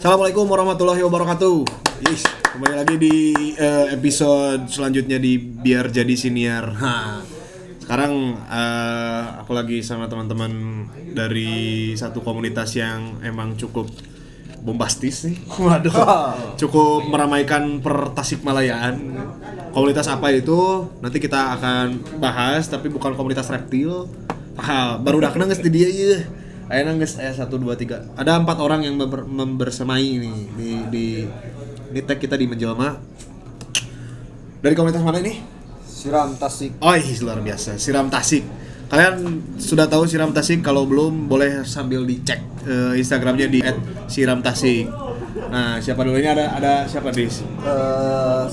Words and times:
Assalamualaikum 0.00 0.48
warahmatullahi 0.48 1.04
wabarakatuh. 1.04 1.56
Yes, 2.08 2.24
kembali 2.56 2.72
lagi 2.72 2.96
di 2.96 3.16
eh, 3.52 3.92
episode 3.92 4.64
selanjutnya 4.64 5.20
di 5.20 5.36
biar 5.36 5.92
jadi 5.92 6.16
senior. 6.16 6.72
Nah, 6.72 7.20
sekarang 7.84 8.32
eh, 8.48 9.22
aku 9.44 9.52
lagi 9.52 9.84
sama 9.84 10.08
teman-teman 10.08 10.88
dari 11.12 11.92
satu 12.00 12.24
komunitas 12.24 12.72
yang 12.80 13.20
emang 13.20 13.60
cukup 13.60 13.92
bombastis 14.64 15.28
nih. 15.28 15.36
Waduh, 15.68 15.92
cukup 16.56 17.04
meramaikan 17.04 17.84
per 17.84 18.16
Tasikmalayaan. 18.16 18.96
Komunitas 19.76 20.08
apa 20.08 20.32
itu? 20.32 20.88
Nanti 21.04 21.20
kita 21.20 21.60
akan 21.60 22.16
bahas, 22.16 22.72
tapi 22.72 22.88
bukan 22.88 23.12
komunitas 23.12 23.52
reptil. 23.52 24.08
Ah, 24.56 24.96
baru 24.96 25.20
udah 25.20 25.28
kenal 25.28 25.44
nggak 25.44 25.60
di 25.60 25.68
dia 25.68 25.92
ya. 25.92 26.39
Ayo 26.70 26.86
nangis 26.86 27.18
ayah 27.18 27.34
satu 27.34 27.58
dua 27.58 27.74
tiga. 27.74 28.06
Ada 28.14 28.38
empat 28.38 28.62
orang 28.62 28.86
yang 28.86 28.94
member, 28.94 29.26
membersamai 29.26 30.22
nih 30.22 30.38
di 30.54 30.70
di 30.86 31.06
di 31.90 32.00
tag 32.06 32.22
kita 32.22 32.38
di 32.38 32.46
menjelma. 32.46 32.94
Dari 34.62 34.74
komunitas 34.78 35.02
mana 35.02 35.18
ini? 35.18 35.42
Siram 35.82 36.38
Tasik. 36.38 36.78
Oh, 36.78 36.94
ih, 36.94 37.10
luar 37.26 37.42
biasa. 37.42 37.74
Siram 37.74 38.06
Tasik. 38.06 38.46
Kalian 38.86 39.42
sudah 39.58 39.90
tahu 39.90 40.06
Siram 40.06 40.30
Tasik? 40.30 40.62
Kalau 40.62 40.86
belum, 40.86 41.26
boleh 41.26 41.66
sambil 41.66 42.06
dicek 42.06 42.38
eh, 42.66 42.94
Instagramnya 42.98 43.50
di 43.50 43.60
@siramtasik. 44.06 44.86
Nah, 45.50 45.82
siapa 45.82 46.06
dulu 46.06 46.18
ini 46.18 46.30
ada 46.30 46.54
ada 46.54 46.72
siapa 46.86 47.10
dis? 47.10 47.42
Eh, 47.42 48.44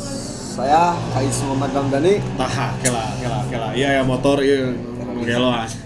saya 0.57 0.97
Kais 1.13 1.37
Muhammad 1.45 1.69
Ramdhani. 1.69 2.17
Taha, 2.33 2.67
kela, 2.81 3.05
kela, 3.21 3.39
kela. 3.45 3.67
Iya 3.77 4.01
ya 4.01 4.03
motor, 4.05 4.41
iya 4.41 4.73
as. 5.53 5.77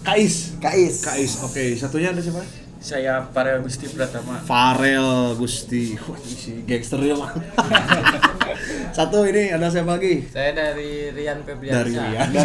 Kais. 0.00 0.51
Kais. 0.62 1.02
Kais. 1.02 1.32
Oke, 1.42 1.74
satunya 1.74 2.14
ada 2.14 2.22
siapa? 2.22 2.42
Saya 2.78 3.22
Farel 3.30 3.62
Gusti 3.62 3.86
Pratama. 3.86 4.38
Farel 4.42 5.34
Gusti. 5.34 5.94
Wah, 5.98 6.18
ini 6.18 6.34
si 6.34 6.52
gangster 6.62 6.98
ya, 6.98 7.14
Mak. 7.14 7.30
Satu 8.96 9.22
ini 9.22 9.50
ada 9.50 9.66
siapa 9.66 9.94
lagi? 9.96 10.26
Saya 10.26 10.50
dari 10.50 11.10
Rian 11.10 11.42
Febriansyah. 11.42 11.78
Dari 11.78 11.94
Rian. 11.94 12.28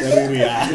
Dari 0.00 0.24
Rian. 0.28 0.66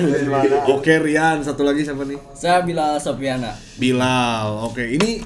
Oke, 0.70 0.94
Rian. 0.98 1.42
Satu 1.42 1.66
lagi 1.66 1.82
siapa 1.82 2.06
nih? 2.06 2.18
Saya 2.34 2.62
Bilal 2.62 2.98
Sofiana. 2.98 3.54
Bilal. 3.76 4.66
Oke, 4.66 4.86
ini 4.88 5.22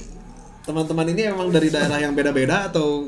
teman-teman 0.63 1.07
ini 1.07 1.21
emang 1.27 1.49
dari 1.49 1.67
daerah 1.67 1.97
yang 1.97 2.13
beda-beda 2.13 2.67
atau 2.67 3.07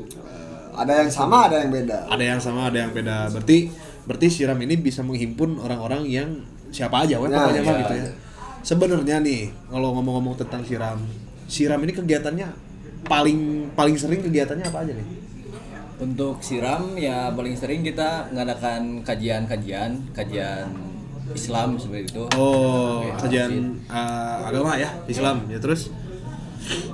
Ada 0.72 1.04
yang 1.04 1.12
sama, 1.12 1.48
ada 1.48 1.60
yang 1.60 1.68
beda. 1.68 2.08
ada 2.08 2.24
yang 2.24 2.40
sama, 2.40 2.68
ada 2.68 2.78
yang 2.80 2.92
beda. 2.92 3.28
Berarti 3.28 3.68
berarti 4.04 4.26
Siram 4.28 4.58
ini 4.60 4.74
bisa 4.78 5.00
menghimpun 5.02 5.58
orang-orang 5.62 6.02
yang 6.06 6.28
siapa 6.72 7.04
aja, 7.06 7.20
weh, 7.20 7.28
Nah, 7.28 7.46
pokoknya 7.46 7.62
iya, 7.62 7.74
gitu 7.84 7.94
ya. 7.94 8.04
iya. 8.08 8.12
Sebenarnya 8.62 9.16
nih, 9.22 9.50
kalau 9.68 9.94
ngomong-ngomong 9.98 10.38
tentang 10.38 10.62
Siram, 10.62 10.98
Siram 11.46 11.80
ini 11.82 11.92
kegiatannya 11.92 12.48
paling 13.02 13.70
paling 13.74 13.96
sering 13.98 14.22
kegiatannya 14.22 14.66
apa 14.66 14.78
aja 14.86 14.92
nih? 14.94 15.08
Untuk 16.02 16.42
siram 16.42 16.98
ya 16.98 17.30
paling 17.30 17.54
sering 17.54 17.86
kita 17.86 18.26
mengadakan 18.34 19.06
kajian-kajian, 19.06 19.94
kajian 20.10 20.66
Islam 21.30 21.78
seperti 21.78 22.10
itu. 22.10 22.24
Oh, 22.34 23.06
Oke, 23.06 23.26
kajian 23.26 23.78
uh, 23.86 24.42
agama 24.50 24.74
ya, 24.74 24.90
Islam 25.06 25.46
ya 25.46 25.62
terus. 25.62 25.94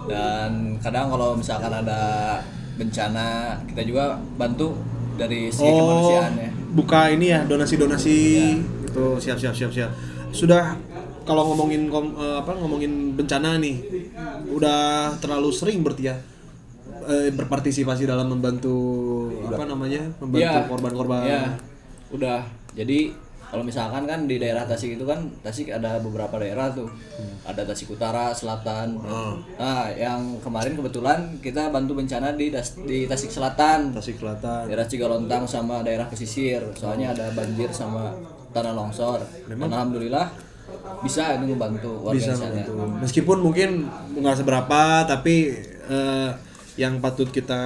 Dan 0.08 0.76
kadang 0.80 1.08
kalau 1.08 1.36
misalkan 1.36 1.72
ada 1.72 2.36
bencana, 2.76 3.56
kita 3.72 3.82
juga 3.84 4.16
bantu 4.36 4.76
dari 5.16 5.48
segi 5.52 5.68
Oh, 5.68 5.76
kemanusiaan 5.80 6.32
ya. 6.36 6.50
Buka 6.68 7.08
ini 7.08 7.30
ya 7.30 7.44
donasi-donasi 7.44 8.14
Iya. 8.14 8.86
itu 8.86 9.04
siap 9.18 9.36
siap 9.36 9.54
siap 9.54 9.70
siap. 9.70 9.90
Sudah 10.30 10.76
kalau 11.22 11.44
ngomongin 11.46 11.88
kom- 11.88 12.14
eh, 12.14 12.36
apa 12.36 12.52
ngomongin 12.54 13.12
bencana 13.12 13.56
nih, 13.56 13.76
udah 14.48 15.12
terlalu 15.18 15.48
sering 15.50 15.80
berarti 15.80 16.08
ya 16.08 16.16
eh, 17.04 17.32
berpartisipasi 17.32 18.04
dalam 18.04 18.28
membantu 18.28 18.76
apa 19.46 19.64
namanya 19.64 20.04
membantu 20.20 20.56
Iya. 20.56 20.68
korban-korban. 20.68 21.20
Iya. 21.24 21.42
Udah. 22.10 22.40
Jadi 22.72 23.12
kalau 23.48 23.64
misalkan 23.64 24.04
kan 24.04 24.28
di 24.28 24.36
daerah 24.36 24.68
Tasik 24.68 25.00
itu 25.00 25.04
kan 25.08 25.24
Tasik 25.40 25.72
ada 25.72 25.96
beberapa 26.04 26.36
daerah 26.36 26.68
tuh. 26.68 26.88
Ada 27.48 27.64
Tasik 27.64 27.96
Utara, 27.96 28.28
Selatan. 28.36 29.00
Oh. 29.00 29.40
Nah, 29.56 29.88
yang 29.96 30.36
kemarin 30.44 30.76
kebetulan 30.76 31.40
kita 31.40 31.72
bantu 31.72 31.96
bencana 31.96 32.36
di 32.36 32.52
Das- 32.52 32.76
di 32.76 33.08
Tasik 33.08 33.32
Selatan. 33.32 33.96
Tasik 33.96 34.20
Selatan. 34.20 34.68
daerah 34.68 34.84
Cigalontang 34.84 35.48
sama 35.48 35.80
daerah 35.80 36.04
pesisir 36.04 36.60
soalnya 36.76 37.16
ada 37.16 37.32
banjir 37.32 37.72
sama 37.72 38.12
tanah 38.52 38.72
longsor 38.72 39.20
Dan 39.44 39.60
alhamdulillah 39.60 40.28
bisa 41.00 41.36
ini 41.40 41.52
membantu 41.52 42.04
warga 42.04 42.16
bisa 42.16 42.32
membantu. 42.36 42.72
Meskipun 43.00 43.38
mungkin 43.40 43.88
nggak 44.18 44.36
seberapa, 44.44 45.08
tapi 45.08 45.56
eh, 45.88 46.30
yang 46.78 47.02
patut 47.02 47.26
kita 47.34 47.58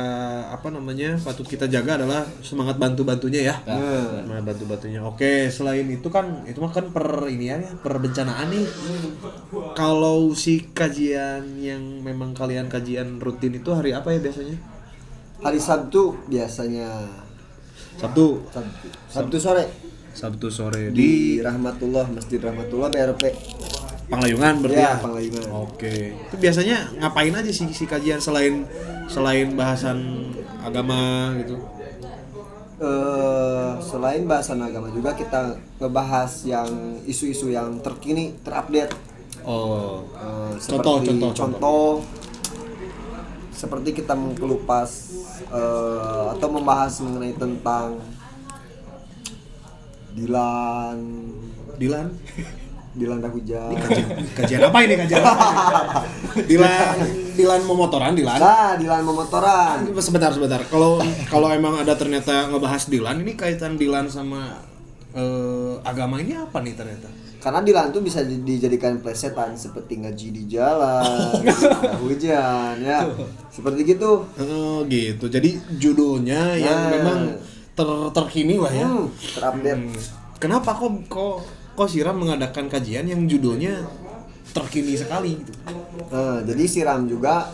apa 0.48 0.72
namanya 0.72 1.20
patut 1.20 1.44
kita 1.44 1.68
jaga 1.68 2.00
adalah 2.00 2.24
semangat 2.40 2.80
bantu 2.80 3.04
bantunya 3.04 3.52
ya. 3.52 3.56
Nah, 3.68 4.24
Semangat 4.24 4.44
bantu 4.48 4.64
bantunya. 4.64 5.00
Oke, 5.04 5.52
selain 5.52 5.84
itu 5.92 6.08
kan 6.08 6.48
itu 6.48 6.56
mah 6.56 6.72
kan 6.72 6.88
per 6.88 7.28
ini 7.28 7.52
ya 7.52 7.60
per 7.84 8.00
bencanaan 8.00 8.48
nih. 8.48 8.64
Kalau 9.76 10.32
si 10.32 10.72
kajian 10.72 11.60
yang 11.60 12.00
memang 12.00 12.32
kalian 12.32 12.72
kajian 12.72 13.20
rutin 13.20 13.52
itu 13.52 13.68
hari 13.76 13.92
apa 13.92 14.16
ya 14.16 14.24
biasanya? 14.24 14.56
Hari 15.44 15.60
Sabtu 15.60 16.16
biasanya. 16.32 17.04
Sabtu. 18.00 18.48
Sabtu, 18.48 18.88
Sabtu 19.12 19.36
sore 19.36 19.64
Sabtu 20.12 20.48
sore 20.48 20.88
di 20.88 20.96
di 20.96 21.12
Rahmatullah 21.44 22.08
Masjid 22.08 22.40
Rahmatullah 22.40 22.88
BRP. 22.88 23.22
Panglayungan 24.12 24.54
berarti 24.60 24.76
Ya, 24.76 24.92
ya. 24.92 25.00
Panglayungan. 25.00 25.44
Oke. 25.64 26.12
Itu 26.12 26.36
biasanya 26.36 26.76
ngapain 27.00 27.32
aja 27.32 27.48
sih 27.48 27.64
si 27.72 27.88
kajian 27.88 28.20
selain 28.20 28.68
selain 29.08 29.56
bahasan 29.56 30.28
agama 30.60 31.32
gitu? 31.40 31.56
Eh, 32.82 33.70
selain 33.80 34.28
bahasan 34.28 34.60
agama 34.60 34.92
juga 34.92 35.16
kita 35.16 35.56
ngebahas 35.80 36.44
yang 36.44 36.68
isu-isu 37.08 37.48
yang 37.48 37.80
terkini, 37.80 38.36
terupdate. 38.44 38.92
Oh. 39.48 40.04
Eh, 40.12 40.60
Contoh, 40.60 41.00
seperti 41.00 41.08
contoh, 41.16 41.30
contoh, 41.32 41.90
seperti 43.54 43.90
kita 43.96 44.12
mengelupas 44.12 44.90
eh, 45.46 46.24
atau 46.36 46.48
membahas 46.52 47.00
mengenai 47.00 47.32
tentang 47.38 47.96
Dilan 50.12 50.98
Dilan. 51.80 52.12
Dilan 52.92 53.18
Dahujan 53.18 53.72
Kajian, 53.72 54.08
kajian 54.34 54.60
apa 54.62 54.78
ini 54.80 54.94
kajian? 54.96 55.18
apa? 55.18 55.34
Dilan 56.50 56.96
Dilan 57.32 57.60
memotoran 57.62 58.12
Dilan. 58.12 58.36
nah 58.36 58.76
Dilan 58.76 59.00
memotoran 59.00 59.88
Sebentar 59.96 60.28
sebentar. 60.28 60.60
Kalau 60.62 61.00
kalau 61.24 61.48
emang 61.48 61.74
ada 61.74 61.92
ternyata 61.92 62.46
ngebahas 62.46 62.84
Dilan 62.86 63.16
ini 63.18 63.32
kaitan 63.32 63.74
Dilan 63.74 64.06
sama 64.06 64.60
eh, 65.10 65.74
agama 65.82 66.16
ini 66.18 66.34
apa 66.34 66.58
nih 66.58 66.74
ternyata? 66.74 67.08
karena 67.38 67.58
Dilan 67.58 67.90
tuh 67.90 68.00
bisa 68.00 68.22
di- 68.22 68.38
dijadikan 68.40 69.00
plesetan 69.00 69.50
seperti 69.52 69.98
ngaji 69.98 70.28
di 70.30 70.42
jalan 70.46 71.42
hujan 72.04 72.78
ya 72.78 73.02
seperti 73.48 73.82
gitu 73.88 74.22
Oh 74.38 74.86
gitu. 74.86 75.26
Jadi 75.26 75.58
judulnya 75.74 76.54
yang 76.54 76.78
Nah. 76.78 76.90
memang 76.92 77.18
ter 77.72 77.88
terkini 78.12 78.56
lah 78.56 78.70
ya. 78.70 78.86
hmm, 78.86 79.04
terupdate 79.32 79.74
Hmm. 79.74 79.90
Kenapa 80.38 80.70
kok 80.70 80.86
kok 81.08 81.36
kok 81.72 81.88
Siram 81.88 82.16
mengadakan 82.16 82.66
kajian 82.66 83.04
yang 83.04 83.24
judulnya 83.24 83.80
terkini 84.48 84.92
sekali 84.94 85.36
gitu? 85.36 85.52
Nah, 86.08 86.40
jadi 86.42 86.64
siram 86.66 87.06
juga 87.06 87.48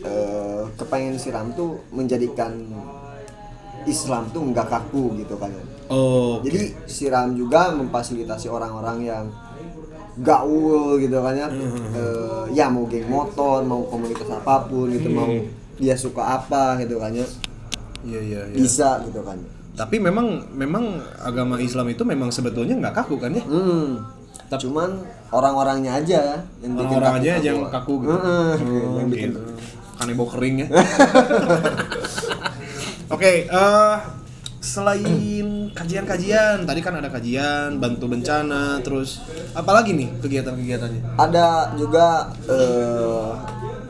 eh, 0.00 0.62
kepengen 0.74 1.16
siram 1.16 1.52
tuh 1.52 1.84
menjadikan 1.90 2.56
Islam 3.84 4.28
tuh 4.28 4.42
nggak 4.46 4.66
kaku 4.66 5.16
gitu 5.18 5.36
kan 5.36 5.52
Oh. 5.88 6.44
jadi 6.44 6.76
siram 6.84 7.32
juga 7.32 7.72
memfasilitasi 7.72 8.44
orang-orang 8.46 8.98
yang 9.02 9.24
gaul 10.18 10.96
gitu 10.96 11.16
kan 11.18 11.32
ya 11.32 11.48
Eh, 11.90 12.44
ya 12.52 12.68
mau 12.68 12.84
geng 12.84 13.08
motor 13.08 13.62
mau 13.62 13.84
komunitas 13.84 14.28
apa 14.28 14.68
pun 14.68 14.88
gitu 14.88 15.08
mau 15.08 15.24
dia 15.74 15.96
suka 15.96 16.20
apa 16.36 16.76
gitu 16.78 16.96
kan 16.96 17.08
ya 17.10 17.24
Iya 18.04 18.20
iya 18.20 18.40
iya. 18.44 18.54
bisa 18.54 19.00
gitu 19.02 19.20
kan 19.22 19.40
Tapi 19.78 19.96
memang 20.02 20.42
memang 20.50 20.98
agama 21.22 21.62
Islam 21.62 21.86
itu 21.88 22.02
memang 22.02 22.34
sebetulnya 22.34 22.74
nggak 22.74 22.94
kaku 22.98 23.14
kan 23.22 23.30
ya? 23.30 23.44
hmm. 23.46 24.18
cuman 24.48 24.90
orang-orangnya 25.28 26.00
aja 26.00 26.40
yang 26.64 26.72
bikin 26.74 26.96
Orang-orang 26.98 27.14
aja 27.20 27.32
kaku-kaku. 27.36 27.46
yang 27.46 27.58
kaku 27.68 27.94
gitu. 28.00 28.10
Heeh, 28.10 28.52
Oh, 28.58 28.96
yang 28.98 29.08
bikin 29.12 29.30
gitu. 29.30 29.40
Kanebo 29.98 30.24
kering 30.26 30.56
ya. 30.58 30.66
Oke, 33.14 33.32
eh 33.44 33.96
selain 34.58 35.70
kajian-kajian, 35.72 36.56
tadi 36.64 36.80
kan 36.82 36.94
ada 36.98 37.08
kajian, 37.08 37.78
bantu 37.78 38.10
bencana, 38.10 38.82
terus 38.82 39.22
apalagi 39.54 39.94
nih 39.94 40.08
kegiatan-kegiatannya? 40.18 41.00
ada 41.16 41.72
juga 41.78 42.34
eh, 42.50 43.30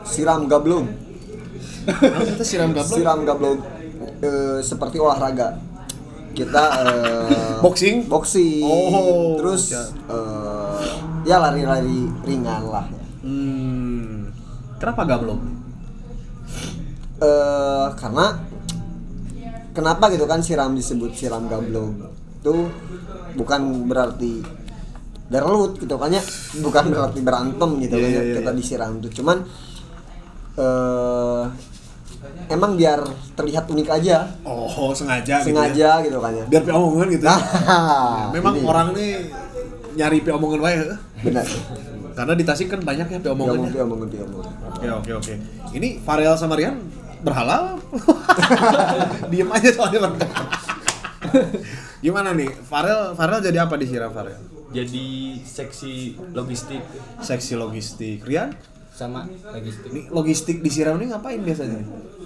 siram 0.05 0.45
gablung 0.45 0.87
kita 1.89 2.43
siram 2.45 2.69
gablong. 2.71 2.95
siram 2.99 3.19
gablung 3.25 3.59
eh, 4.21 4.59
seperti 4.61 5.01
olahraga 5.01 5.57
kita 6.31 6.63
eh, 6.81 7.57
Boxing? 7.59 8.05
boxing 8.05 8.63
Oh, 8.63 9.35
terus 9.35 9.71
ya. 9.71 9.83
eh, 10.07 10.87
ya 11.25 11.37
lari-lari 11.37 12.07
ringan 12.23 12.63
lah 12.65 12.85
ya. 12.87 13.03
Hmm. 13.21 14.29
Kenapa 14.77 15.03
gablok? 15.05 15.39
eh 17.19 17.87
karena 17.99 18.39
kenapa 19.69 20.07
gitu 20.07 20.23
kan 20.23 20.39
siram 20.39 20.71
disebut 20.71 21.11
siram 21.11 21.45
gablog 21.45 21.91
itu 22.39 22.55
bukan 23.35 23.61
berarti 23.85 24.39
derlut 25.27 25.75
gitu 25.77 25.99
kan 25.99 26.09
ya 26.09 26.23
bukan 26.57 26.83
berarti 26.89 27.19
berantem 27.19 27.75
gitu 27.83 27.93
Iya, 27.93 28.07
kan 28.07 28.23
iya, 28.23 28.35
kita 28.39 28.51
disiram 28.55 28.93
tuh 28.97 29.11
cuman 29.11 29.43
eh 30.55 31.43
emang 32.49 32.73
biar 32.73 32.99
terlihat 33.33 33.65
unik 33.65 33.87
aja 33.91 34.25
Oh, 34.41 34.91
sengaja, 34.91 35.39
gitu 35.39 35.53
ya. 35.53 35.69
sengaja 35.69 35.89
gitu 36.01 36.17
kan 36.17 36.31
ya 36.31 36.45
Biar 36.45 36.61
pi 36.61 36.71
omongan 36.71 37.07
gitu. 37.09 37.23
ya. 37.23 37.31
nah 37.31 37.39
Memang 38.35 38.53
ini. 38.55 38.65
orang 38.65 38.87
nih 38.91 39.11
nyari 39.95 40.17
pi 40.19 40.29
omongan 40.29 40.59
wae. 40.59 40.75
benar 41.21 41.45
Karena 42.11 42.33
di 42.33 42.43
Tasik 42.43 42.67
kan 42.67 42.81
banyak 42.81 43.07
ya 43.07 43.17
dia 43.17 43.31
ngomong 43.31 43.63
dia 43.65 43.83
ngomong 43.83 44.09
Oke, 44.75 44.87
oke, 44.89 45.11
oke. 45.15 45.33
Ini 45.71 45.99
Farel 45.99 46.35
sama 46.35 46.53
Rian 46.53 46.75
berhalal. 47.19 47.79
Diem 49.31 49.47
aja 49.47 49.69
soalnya 49.69 50.03
mereka. 50.05 50.27
Gimana 51.99 52.31
nih? 52.31 52.47
Farel 52.61 53.11
Farel 53.13 53.39
jadi 53.39 53.61
apa 53.61 53.75
disiram 53.75 54.09
Farel? 54.09 54.39
Jadi 54.69 55.05
seksi 55.41 56.15
logistik 56.31 56.79
Seksi 57.19 57.53
logistik. 57.55 58.19
Rian? 58.21 58.51
Sama 58.99 59.23
logistik. 59.55 59.89
Ini 59.95 60.01
logistik 60.11 60.57
disiram 60.59 60.99
ini 60.99 61.15
ngapain 61.15 61.39
biasanya? 61.39 61.79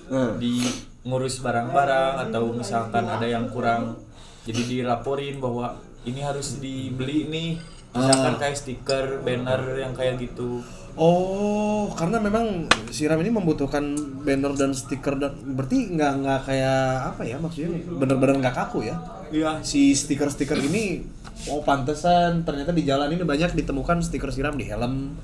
nah 0.03 0.35
di 0.35 0.61
ngurus 1.07 1.41
barang-barang 1.41 2.29
atau 2.29 2.53
misalkan 2.53 3.07
ada 3.07 3.23
yang 3.23 3.49
kurang 3.49 3.97
jadi 4.43 4.61
dilaporin 4.67 5.39
bahwa 5.39 5.79
ini 6.03 6.19
harus 6.19 6.57
dibeli 6.57 7.29
nih. 7.29 7.49
Misalkan 7.93 8.41
kayak 8.41 8.57
stiker 8.57 9.05
banner 9.21 9.77
yang 9.77 9.93
kayak 9.93 10.17
gitu. 10.17 10.65
Oh, 10.93 11.89
karena 11.97 12.21
memang 12.21 12.69
siram 12.93 13.17
ini 13.21 13.33
membutuhkan 13.33 13.93
banner 14.21 14.53
dan 14.53 14.73
stiker 14.77 15.17
dan 15.17 15.33
berarti 15.57 15.93
nggak 15.93 16.13
nggak 16.21 16.39
kayak 16.45 17.13
apa 17.13 17.21
ya 17.25 17.37
maksudnya? 17.37 17.81
Bener-bener 17.85 18.41
nggak 18.41 18.55
kaku 18.57 18.89
ya? 18.89 18.97
Iya 19.33 19.57
Si 19.65 19.91
stiker-stiker 19.91 20.56
ini 20.62 21.01
oh 21.50 21.59
pantesan 21.59 22.45
ternyata 22.45 22.71
di 22.71 22.85
jalan 22.85 23.12
ini 23.12 23.25
banyak 23.25 23.51
ditemukan 23.51 24.00
stiker 24.00 24.31
siram 24.31 24.56
di 24.56 24.63
helm, 24.63 25.18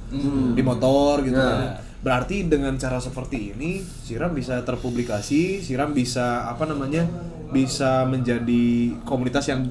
di 0.51 0.59
motor 0.59 1.21
gitu 1.21 1.37
kan. 1.37 1.79
Berarti 1.99 2.43
dengan 2.43 2.75
cara 2.75 2.97
seperti 2.97 3.53
ini 3.53 3.79
siram 3.79 4.33
bisa 4.33 4.59
terpublikasi, 4.63 5.61
siram 5.61 5.93
bisa 5.93 6.49
apa 6.49 6.65
namanya? 6.65 7.05
bisa 7.49 8.05
menjadi 8.05 8.93
komunitas 9.09 9.49
yang 9.49 9.65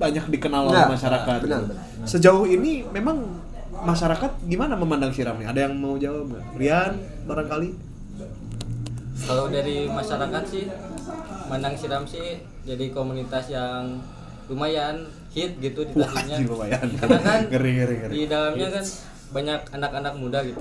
banyak 0.00 0.24
dikenal 0.32 0.72
oleh 0.72 0.80
Nah, 0.80 0.88
masyarakat. 0.88 1.38
benar, 1.44 1.60
benar. 1.68 1.76
Sejauh 2.08 2.48
ini 2.48 2.80
memang 2.88 3.20
masyarakat 3.84 4.48
gimana 4.48 4.72
memandang 4.72 5.12
siram 5.12 5.36
nih? 5.36 5.44
Ada 5.52 5.68
yang 5.68 5.76
mau 5.76 6.00
jawab 6.00 6.32
nggak? 6.32 6.44
Rian 6.56 6.96
barangkali? 7.28 7.70
Kalau 9.20 9.52
dari 9.52 9.84
masyarakat 9.84 10.42
sih, 10.48 10.64
mandang 11.46 11.74
siram 11.74 12.04
sih 12.04 12.38
jadi 12.62 12.90
komunitas 12.90 13.48
yang 13.48 13.98
lumayan 14.46 15.02
hit 15.30 15.54
gitu 15.58 15.82
di 15.84 15.94
Wah, 15.94 16.10
lumayan. 16.10 16.88
Karena 16.92 17.18
kan 17.20 17.40
Ngeri, 17.50 17.70
ngeri, 17.72 17.94
ngeri. 17.96 18.12
di 18.12 18.22
dalamnya 18.26 18.68
kan 18.70 18.84
banyak 19.30 19.60
anak-anak 19.70 20.14
muda 20.16 20.38
gitu. 20.42 20.58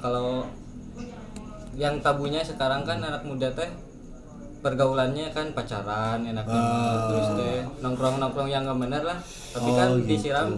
Kalau 0.00 0.42
yang 1.74 1.98
tabunya 2.00 2.38
sekarang 2.40 2.82
kan 2.82 2.98
anak 2.98 3.22
muda 3.22 3.50
teh 3.50 3.70
pergaulannya 4.60 5.28
kan 5.28 5.52
pacaran 5.52 6.22
enaknya 6.22 6.56
Ah. 6.56 7.06
terus 7.06 7.28
teh 7.36 7.56
nongkrong-nongkrong 7.80 8.48
yang 8.48 8.64
nggak 8.64 8.80
benar 8.80 9.02
lah 9.04 9.18
tapi 9.50 9.70
kan 9.70 9.88
Oh, 9.90 9.98
gitu. 9.98 10.08
disiram 10.08 10.48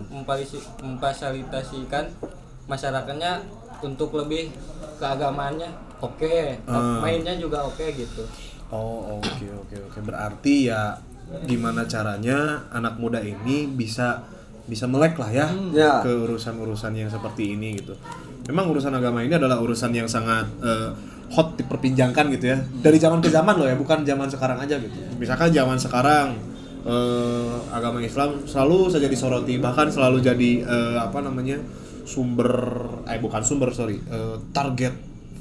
memfasilitasikan 0.80 2.04
masyarakatnya 2.66 3.42
untuk 3.80 4.14
lebih 4.14 4.54
keagamaannya 4.96 5.68
oke 5.98 6.36
Ah. 6.64 7.00
mainnya 7.00 7.34
juga 7.34 7.64
oke 7.64 7.82
gitu 7.90 8.22
Oh 8.68 9.22
oke 9.22 9.46
oke 9.46 9.76
oke 9.86 9.98
berarti 10.02 10.68
ya 10.68 10.98
gimana 11.46 11.86
caranya 11.86 12.66
anak 12.70 12.98
muda 12.98 13.18
ini 13.18 13.66
bisa 13.66 14.22
bisa 14.66 14.90
melek 14.90 15.14
lah 15.14 15.30
ya, 15.30 15.46
Ya. 15.70 16.02
ke 16.02 16.10
urusan-urusan 16.10 16.90
yang 16.92 17.06
seperti 17.06 17.54
ini 17.54 17.78
gitu. 17.78 17.94
Memang 18.50 18.66
urusan 18.66 18.90
agama 18.90 19.22
ini 19.22 19.30
adalah 19.30 19.62
urusan 19.62 19.94
yang 19.94 20.10
sangat 20.10 20.42
eh, 20.58 20.90
hot 21.30 21.54
diperbincangkan 21.54 22.30
gitu 22.34 22.46
ya 22.54 22.58
dari 22.78 22.98
zaman 22.98 23.18
ke 23.18 23.26
zaman 23.26 23.54
loh 23.54 23.66
ya 23.66 23.74
bukan 23.74 24.02
zaman 24.02 24.26
sekarang 24.26 24.58
aja 24.58 24.78
gitu. 24.78 24.94
Misalkan 25.18 25.50
zaman 25.50 25.78
sekarang 25.78 26.34
eh, 26.82 27.54
agama 27.70 28.02
Islam 28.02 28.42
selalu 28.42 28.90
saja 28.90 29.06
disoroti 29.06 29.58
bahkan 29.58 29.86
selalu 29.86 30.18
jadi 30.22 30.50
eh, 30.62 30.96
apa 30.98 31.22
namanya 31.22 31.58
sumber 32.06 32.50
eh 33.06 33.18
bukan 33.18 33.42
sumber 33.42 33.70
sorry 33.70 33.98
eh, 33.98 34.36
target 34.50 34.94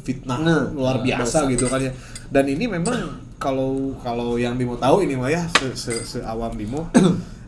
fitnah 0.05 0.37
Nah, 0.37 0.63
luar 0.69 1.01
biasa 1.01 1.49
gitu 1.49 1.65
kan 1.65 1.81
ya. 1.81 1.91
Dan 2.29 2.45
ini 2.45 2.69
memang 2.69 3.25
kalau 3.41 3.97
kalau 3.99 4.37
yang 4.37 4.55
Bimo 4.55 4.77
tahu 4.77 5.03
ini 5.03 5.17
mah 5.17 5.33
ya 5.33 5.43
se, 5.57 5.73
se, 5.75 5.93
seawam 6.05 6.53
Bimo 6.55 6.87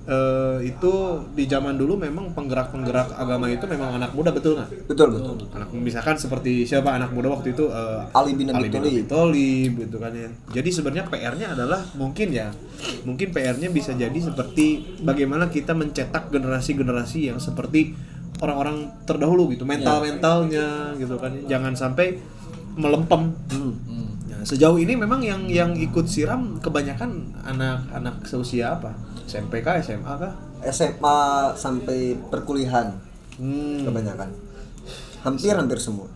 eh, 0.07 0.57
itu 0.67 0.93
di 1.37 1.45
zaman 1.45 1.77
dulu 1.77 1.95
memang 1.95 2.33
penggerak-penggerak 2.33 3.15
agama 3.15 3.47
itu 3.47 3.63
memang 3.69 4.01
anak 4.01 4.11
muda 4.17 4.33
betul 4.33 4.57
nggak? 4.57 4.89
Betul 4.89 5.13
betul. 5.15 5.35
Anak 5.53 5.69
misalkan 5.77 6.17
seperti 6.17 6.65
siapa 6.65 6.97
anak 6.97 7.13
muda 7.13 7.29
waktu 7.31 7.53
itu 7.53 7.69
eh, 7.69 8.17
Ali 8.17 8.33
bin 8.33 8.49
Abi 8.49 8.73
Thalib. 9.05 9.71
Gitu 9.77 9.97
kan 10.01 10.11
ya. 10.11 10.29
Jadi 10.57 10.69
sebenarnya 10.73 11.05
PR-nya 11.07 11.47
adalah 11.53 11.81
mungkin 11.93 12.33
ya 12.33 12.49
mungkin 13.05 13.29
PR-nya 13.29 13.69
bisa 13.69 13.93
jadi 13.93 14.17
seperti 14.17 14.97
bagaimana 15.05 15.47
kita 15.47 15.77
mencetak 15.77 16.29
generasi-generasi 16.33 17.31
yang 17.33 17.39
seperti 17.41 17.93
orang-orang 18.37 18.93
terdahulu 19.09 19.49
gitu 19.49 19.65
mental-mentalnya 19.65 20.93
gitu 21.01 21.17
kan 21.17 21.33
ya. 21.33 21.57
jangan 21.57 21.73
sampai 21.73 22.21
melempem. 22.77 23.33
Nah, 24.29 24.45
sejauh 24.45 24.77
ini 24.77 24.93
memang 24.93 25.19
yang 25.25 25.49
yang 25.49 25.73
ikut 25.73 26.05
siram 26.05 26.61
kebanyakan 26.61 27.33
anak-anak 27.41 28.21
seusia 28.29 28.77
apa? 28.77 28.93
SMP 29.25 29.65
kah 29.65 29.81
SMA 29.81 30.13
kah? 30.13 30.33
SMA 30.69 31.19
sampai 31.57 32.15
perkuliahan. 32.29 32.93
Hmm, 33.41 33.83
kebanyakan. 33.83 34.29
Hampir 35.25 35.53
hampir 35.57 35.81
semua. 35.81 36.07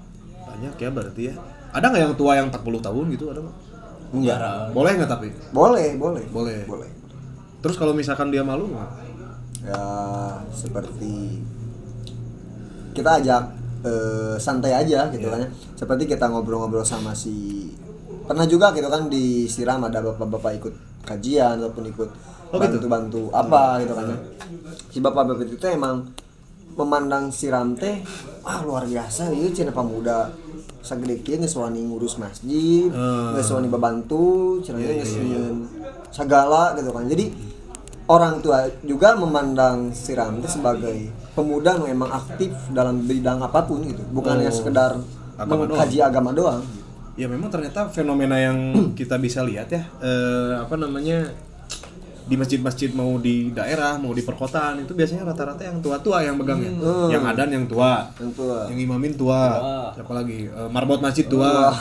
Banyak 0.45 0.77
ya 0.77 0.89
berarti 0.93 1.21
ya. 1.29 1.35
Ada 1.73 1.89
nggak 1.89 2.01
yang 2.05 2.13
tua 2.15 2.37
yang 2.37 2.47
40 2.53 2.85
tahun 2.85 3.05
gitu 3.11 3.25
ada 3.33 3.39
nggak? 3.41 3.57
Enggak. 4.11 4.39
Boleh 4.71 4.91
nggak 5.01 5.11
tapi? 5.11 5.27
Boleh 5.49 5.97
boleh. 5.97 6.23
Boleh. 6.29 6.61
boleh. 6.69 6.89
Terus 7.61 7.75
kalau 7.77 7.93
misalkan 7.97 8.29
dia 8.29 8.45
malu 8.45 8.69
nggak? 8.69 8.91
Ya 9.61 9.83
seperti 10.53 11.41
kita 12.91 13.21
ajak 13.21 13.60
eh, 13.81 14.35
santai 14.37 14.73
aja 14.75 15.09
gitu 15.09 15.23
Iya. 15.23 15.31
kan 15.31 15.39
ya 15.39 15.49
seperti 15.75 16.03
kita 16.07 16.25
ngobrol-ngobrol 16.27 16.83
sama 16.83 17.11
si 17.11 17.67
pernah 18.23 18.45
juga 18.45 18.71
gitu 18.71 18.85
kan 18.85 19.07
disiram 19.07 19.81
ada 19.81 19.99
bapak-bapak 20.01 20.51
ikut 20.57 20.73
kajian 21.03 21.57
ataupun 21.57 21.85
ikut 21.87 22.09
Oh, 22.47 22.59
gitu? 22.59 22.83
bantu-bantu 22.83 23.21
apa 23.31 23.79
gitu 23.79 23.93
kan 23.93 24.05
ya 24.05 24.17
si 24.87 24.99
bapak-bapak 24.99 25.47
itu 25.47 25.65
emang 25.65 26.03
memandang 26.71 27.27
siram 27.29 27.73
teh 27.73 27.99
ah 28.41 28.59
luar 28.61 28.83
biasa 28.83 29.27
itu 29.29 29.51
cina 29.53 29.71
pemuda 29.71 30.31
sagede 30.81 31.19
kieu 31.19 31.37
geus 31.37 31.53
wani 31.53 31.79
ngurus 31.81 32.15
masjid 32.17 32.87
Hmm. 32.87 33.33
geus 33.33 33.49
wani 33.49 33.67
babantu 33.67 34.59
Iya, 34.61 34.73
geus 34.97 35.11
iya, 35.11 35.21
iya. 35.21 35.23
nyieun 35.39 35.57
segala 36.09 36.73
gitu 36.73 36.89
kan 36.89 37.05
jadi 37.05 37.25
orang 38.05 38.39
tua 38.39 38.59
juga 38.81 39.15
memandang 39.15 39.91
si 39.91 40.11
Ramli 40.11 40.43
sebagai 40.43 40.97
pemuda 41.41 41.81
yang 41.81 41.97
memang 41.97 42.09
aktif 42.13 42.53
dalam 42.69 43.01
bidang 43.01 43.41
apa 43.41 43.65
pun 43.65 43.81
gitu. 43.81 44.05
Bukan 44.13 44.37
hanya 44.37 44.53
Oh, 44.53 44.55
sekedar 44.55 44.91
agama 45.41 45.65
mengkaji 45.65 45.97
agama 45.99 46.29
doang. 46.31 46.61
Ya 47.17 47.25
memang 47.25 47.49
ternyata 47.49 47.89
fenomena 47.89 48.37
yang 48.37 48.57
kita 48.99 49.17
bisa 49.17 49.41
lihat 49.41 49.73
ya 49.73 49.81
eh, 49.99 50.61
apa 50.61 50.77
namanya 50.77 51.33
di 52.21 52.39
masjid-masjid 52.39 52.93
mau 52.95 53.17
di 53.19 53.51
daerah 53.51 53.97
mau 53.99 54.13
di 54.15 54.23
perkotaan 54.23 54.85
itu 54.85 54.95
biasanya 54.95 55.27
rata-rata 55.27 55.67
yang 55.67 55.83
tua-tua 55.83 56.23
yang 56.23 56.39
megang 56.39 56.63
ya. 56.63 56.71
Hmm. 56.71 57.09
yang 57.11 57.23
adan 57.27 57.49
yang 57.51 57.65
tua. 57.67 58.07
Yang 58.15 58.31
tua. 58.39 58.57
Yang 58.71 58.79
imamin 58.87 59.13
tua, 59.17 59.41
siapa 59.97 60.11
lagi? 60.15 60.47
Eh, 60.47 60.69
marbot 60.71 61.01
masjid 61.01 61.25
tua. 61.27 61.73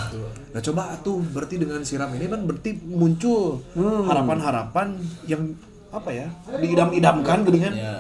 Nah 0.50 0.58
coba 0.64 0.98
tuh 1.04 1.22
berarti 1.22 1.60
dengan 1.60 1.84
siram 1.86 2.10
ini 2.16 2.26
kan 2.26 2.42
berarti 2.42 2.74
muncul 2.82 3.62
harapan-harapan 3.78 4.98
yang 5.30 5.54
apa 5.90 6.10
ya 6.10 6.26
diidam-idamkan 6.58 7.38
gini 7.46 7.58
kan? 7.60 7.74
Ya. 7.76 7.94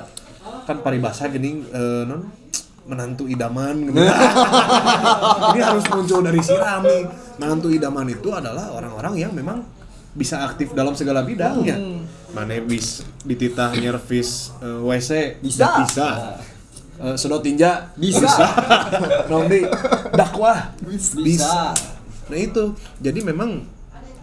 Kan 0.70 0.78
paribasa 0.86 1.26
gini 1.26 1.66
eh, 1.66 2.02
non 2.06 2.30
menantu 2.86 3.26
idaman 3.26 3.74
gini. 3.90 3.98
ini 3.98 5.60
harus 5.60 5.84
muncul 5.90 6.22
dari 6.22 6.38
siram 6.38 6.86
nih 6.86 7.10
menantu 7.42 7.74
idaman 7.74 8.06
itu 8.06 8.30
adalah 8.30 8.70
orang-orang 8.70 9.18
yang 9.18 9.32
memang 9.34 9.66
bisa 10.14 10.46
aktif 10.46 10.74
dalam 10.74 10.94
segala 10.94 11.26
bidang 11.26 11.66
ya 11.66 11.74
mana 12.30 12.54
bis 12.62 13.02
dititah 13.26 13.74
nyervis 13.74 14.54
eh, 14.62 14.78
WC 14.86 15.42
Bisa. 15.42 15.82
bisa. 15.82 16.08
Eh, 17.00 17.16
sedot 17.16 17.40
tinja. 17.40 17.88
Bisa. 17.96 18.28
Nomdi 19.32 19.64
dakwah. 20.12 20.76
Bisa. 21.24 21.72
Nah 22.28 22.38
itu, 22.38 22.76
jadi 23.00 23.24
memang 23.24 23.64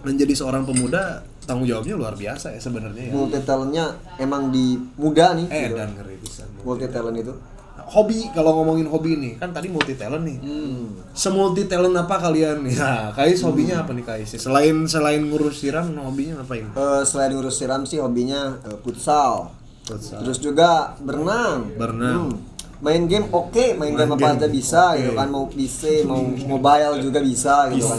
menjadi 0.05 0.37
seorang 0.37 0.61
pemuda 0.61 1.25
tanggung 1.47 1.63
jawabnya 1.65 1.95
luar 1.95 2.13
biasa 2.13 2.51
ya 2.51 2.59
sebenarnya 2.59 3.07
ya. 3.07 3.13
multi 3.13 3.39
talentnya 3.41 3.85
emang 4.17 4.51
di 4.51 4.75
muda 4.93 5.31
nih 5.33 5.47
Eh 5.47 5.61
gitu. 5.65 5.75
dan 5.75 5.89
ngeri 5.91 6.15
bisa. 6.17 6.43
multi 6.61 6.85
talent 6.85 7.17
itu 7.17 7.31
hobi 7.79 8.27
kalau 8.29 8.51
ngomongin 8.53 8.83
hobi 8.85 9.15
nih 9.15 9.33
kan 9.37 9.49
tadi 9.49 9.67
multi 9.67 9.95
talent 9.95 10.21
nih 10.21 10.37
Hmm. 10.37 10.91
semulti 11.13 11.63
talent 11.65 11.95
apa 11.95 12.19
kalian 12.19 12.59
nih 12.61 12.75
nah 12.75 13.09
Kais 13.09 13.39
hobinya 13.39 13.79
apa 13.79 13.91
nih 13.91 14.03
Kais 14.03 14.35
selain 14.35 14.75
selain 14.85 15.23
ngurus 15.23 15.55
siram 15.57 15.87
hobinya 15.95 16.37
ngapain 16.37 16.67
Eh, 16.67 17.01
selain 17.01 17.31
ngurus 17.31 17.55
siram 17.55 17.81
sih 17.81 17.97
hobinya 17.97 18.59
eh, 18.61 18.75
futsal. 18.77 19.55
Futsal. 19.81 20.19
Terus 20.19 20.35
juga 20.37 20.99
berenang. 20.99 21.71
Berenang. 21.73 22.27
Hmm. 22.27 22.43
Main 22.77 23.07
game 23.07 23.25
oke, 23.31 23.73
main, 23.73 23.89
Main 23.89 24.03
game 24.05 24.13
apa 24.19 24.35
aja 24.35 24.47
bisa 24.47 24.91
oke. 24.91 24.99
gitu 24.99 25.11
kan 25.15 25.27
mau 25.27 25.47
PC, 25.47 25.81
mau 26.03 26.21
mobile 26.45 26.99
juga 26.99 27.19
bisa 27.19 27.71
gitu 27.71 27.87
kan. 27.87 27.97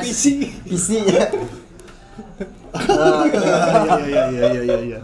Mas, 0.00 0.16
PC 0.66 0.88
ya. 1.04 1.28
Nah, 2.70 3.26
iya 3.26 3.98
iya 4.00 4.22
iya 4.30 4.46
iya 4.48 4.62
iya 4.62 4.78
iya 4.96 5.00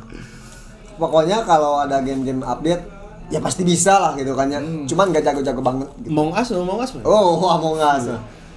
pokoknya 0.97 1.45
kalau 1.45 1.85
ada 1.85 2.01
game-game 2.01 2.41
update 2.41 2.83
ya 3.29 3.43
pasti 3.43 3.63
bisa 3.67 3.99
lah 3.99 4.13
gitu 4.17 4.33
kan 4.33 4.49
ya. 4.49 4.61
Hmm. 4.63 4.87
Cuman 4.89 5.13
gak 5.13 5.25
jago-jago 5.27 5.61
banget. 5.61 5.89
Gitu. 6.01 6.09
Among 6.15 6.31
Us 6.33 6.49
Among 6.53 6.79
Us 6.81 6.91
Oh, 7.05 7.45
Among 7.57 7.77
Us. 7.79 8.05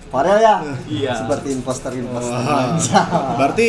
Farel 0.09 0.39
ya? 0.41 0.55
Iya. 0.89 1.13
Seperti 1.13 1.53
imposter-imposter 1.53 2.33
Wah. 2.33 2.73
aja. 2.73 2.99
berarti 3.39 3.67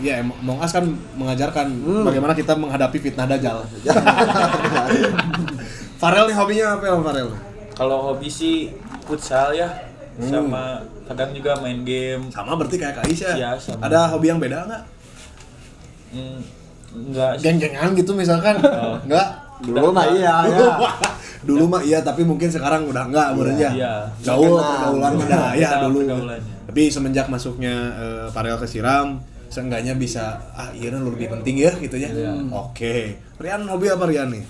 ya 0.00 0.24
Among 0.24 0.60
Us 0.60 0.72
kan 0.72 0.84
mengajarkan 1.16 1.66
bagaimana 2.04 2.32
kita 2.32 2.56
menghadapi 2.56 2.96
fitnah 2.96 3.28
dajjal 3.28 3.60
Farel 6.00 6.32
nih 6.32 6.36
hobinya 6.36 6.80
apa 6.80 6.84
ya 6.88 6.96
Farel 6.96 7.28
Kalau 7.76 8.12
hobi 8.12 8.28
sih 8.28 8.72
futsal 9.04 9.56
ya, 9.56 9.68
sama 10.20 10.84
kadang 11.10 11.30
juga 11.32 11.58
main 11.58 11.82
game. 11.82 12.30
sama 12.30 12.54
berarti 12.54 12.76
kayak 12.76 12.94
Kais 12.96 13.18
ya 13.20 13.32
Iya, 13.34 13.50
sama. 13.56 13.82
ada 13.82 14.06
hobi 14.08 14.26
yang 14.26 14.38
beda 14.38 14.62
nggak 14.64 14.82
Hmm, 16.10 16.38
enggak 16.92 17.32
geng-gengan 17.38 17.90
gitu 17.94 18.12
misalkan 18.12 18.58
Oh. 18.58 18.98
nggak 19.02 19.28
Dulu 19.60 19.92
mah 19.92 20.08
iya 20.08 20.40
dulu, 20.42 20.64
ya. 20.64 20.90
dulu 21.42 21.64
mah 21.68 21.82
iya 21.82 21.98
tapi 22.00 22.22
mungkin 22.22 22.48
sekarang 22.48 22.86
udah 22.86 23.04
enggak 23.04 23.28
menurutnya 23.30 23.70
Iya. 23.70 23.92
gaul 24.24 24.56
Terkenal. 24.56 24.70
pergaulan 24.80 25.12
udah 25.18 25.44
ya 25.52 25.68
Beda 25.70 25.84
dulu 25.84 26.00
tapi 26.64 26.82
semenjak 26.86 27.26
masuknya 27.26 27.74
eh, 27.92 28.26
Farel 28.30 28.56
ke 28.56 28.64
Siram 28.64 29.20
seenggaknya 29.46 29.94
bisa 29.94 30.38
ah 30.52 30.70
iya 30.72 30.88
nah, 30.88 31.02
lebih 31.02 31.26
penting 31.28 31.58
ya 31.58 31.74
gitu 31.76 31.94
ya 31.94 32.08
Iya. 32.08 32.32
oke 32.48 32.94
Rian 33.36 33.66
hobi 33.66 33.86
apa 33.86 34.04
Rian 34.06 34.30
nih 34.30 34.46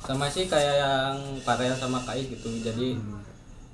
sama 0.00 0.26
sih 0.26 0.44
kayak 0.44 0.74
yang 0.76 1.14
Farel 1.38 1.72
sama 1.72 2.00
Kais 2.02 2.26
gitu 2.26 2.48
jadi 2.58 2.96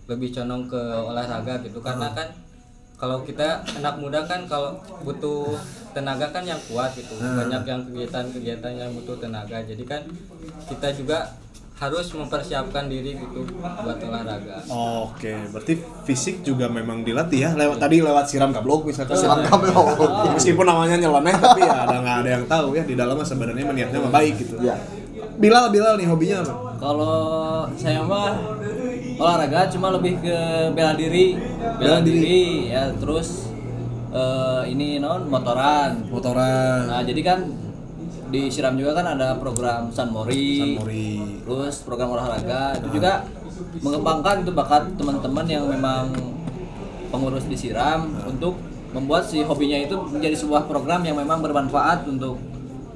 lebih 0.07 0.31
condong 0.31 0.71
ke 0.71 0.83
olahraga 1.03 1.59
gitu 1.67 1.83
karena 1.83 2.11
kan 2.15 2.31
kalau 2.97 3.21
kita 3.27 3.61
anak 3.77 4.01
muda 4.01 4.25
kan 4.25 4.49
kalau 4.49 4.81
butuh 5.05 5.53
tenaga 5.93 6.33
kan 6.33 6.45
yang 6.47 6.61
kuat 6.71 6.97
gitu 6.97 7.19
banyak 7.21 7.63
yang 7.69 7.81
kegiatan-kegiatan 7.85 8.73
yang 8.73 8.91
butuh 8.97 9.21
tenaga 9.21 9.61
jadi 9.61 9.85
kan 9.85 10.03
kita 10.71 10.97
juga 10.97 11.37
harus 11.77 12.09
mempersiapkan 12.17 12.89
diri 12.89 13.21
gitu 13.21 13.45
buat 13.61 14.01
olahraga 14.01 14.65
Oke, 15.13 15.37
berarti 15.53 15.77
fisik 16.09 16.41
juga 16.41 16.73
memang 16.73 17.05
dilatih 17.05 17.41
ya. 17.45 17.51
Lewat 17.53 17.77
tadi 17.77 18.01
lewat 18.01 18.25
siram 18.33 18.49
kablok 18.49 18.89
misalkan. 18.89 19.13
Siram 19.13 19.45
kablok. 19.45 19.93
Meskipun 20.41 20.65
namanya 20.65 20.97
nyeleneh 20.97 21.37
tapi 21.37 21.61
ya 21.69 21.85
ada 21.85 22.01
nggak 22.01 22.17
ada 22.25 22.31
yang 22.41 22.45
tahu 22.49 22.69
ya 22.73 22.83
di 22.89 22.97
dalamnya 22.97 23.29
sebenarnya 23.29 23.69
niatnya 23.77 24.01
mah 24.01 24.09
baik 24.09 24.41
gitu. 24.41 24.57
Iya. 24.57 24.73
Bilal 25.37 25.69
Bilal 25.69 26.01
nih 26.01 26.09
hobinya 26.09 26.41
apa? 26.49 26.55
Kalau 26.81 27.17
saya 27.77 28.01
mah 28.01 28.33
olahraga 29.17 29.73
cuma 29.73 29.89
lebih 29.93 30.21
ke 30.21 30.39
bela 30.77 30.93
diri, 30.93 31.37
bela 31.81 32.05
diri 32.05 32.69
ya 32.69 32.93
terus 32.93 33.49
eh, 34.13 34.63
ini 34.73 35.01
non 35.01 35.29
motoran. 35.29 36.05
Motoran. 36.13 36.89
Nah, 36.89 37.03
jadi 37.05 37.21
kan 37.25 37.39
di 38.27 38.51
Siram 38.51 38.75
juga 38.77 38.99
kan 39.01 39.17
ada 39.17 39.39
program 39.39 39.89
San 39.95 40.13
Mori. 40.13 40.61
San 40.61 40.85
Mori. 40.85 41.41
Terus 41.47 41.75
program 41.87 42.13
olahraga 42.13 42.77
itu 42.77 43.01
juga 43.01 43.25
mengembangkan 43.81 44.45
itu 44.45 44.53
bakat 44.53 44.85
teman-teman 45.01 45.47
yang 45.49 45.65
memang 45.65 46.13
pengurus 47.09 47.47
di 47.49 47.57
Siram 47.57 48.13
untuk 48.27 48.59
membuat 48.93 49.29
si 49.29 49.45
hobinya 49.45 49.77
itu 49.77 49.97
menjadi 49.97 50.37
sebuah 50.37 50.69
program 50.69 51.05
yang 51.05 51.17
memang 51.17 51.41
bermanfaat 51.41 52.05
untuk 52.05 52.37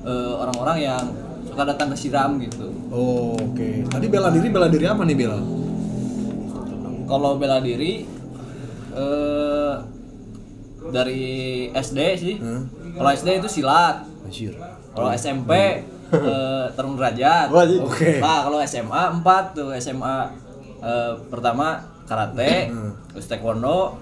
eh, 0.05 0.35
orang-orang 0.37 0.79
yang 0.85 1.05
suka 1.49 1.63
datang 1.65 1.89
ke 1.95 1.97
Siram 1.97 2.37
gitu. 2.43 2.69
Oh, 2.91 3.39
Oke. 3.39 3.87
Tadi 3.87 4.07
bela 4.11 4.29
diri 4.35 4.49
bela 4.51 4.67
diri 4.67 4.87
apa 4.87 5.03
nih 5.07 5.17
Bilal? 5.17 5.60
Kalau 7.11 7.35
bela 7.43 7.59
diri 7.59 8.07
eh 8.95 9.75
dari 10.91 11.23
SD 11.75 11.99
sih. 12.17 12.35
Hmm. 12.39 12.67
Kalau 12.97 13.11
SD 13.11 13.29
itu 13.43 13.49
silat. 13.61 14.07
Kalau 14.95 15.11
SMP 15.15 15.53
eh, 16.11 16.65
tarung 16.75 16.99
derajat. 16.99 17.51
Oke. 17.87 18.19
Nah, 18.19 18.47
kalau 18.47 18.59
SMA 18.67 19.03
4 19.23 19.57
tuh 19.57 19.71
SMA 19.79 20.17
eh, 20.83 21.15
pertama 21.31 21.83
karate, 22.11 22.75
terus 23.15 23.27
taekwondo, 23.31 23.95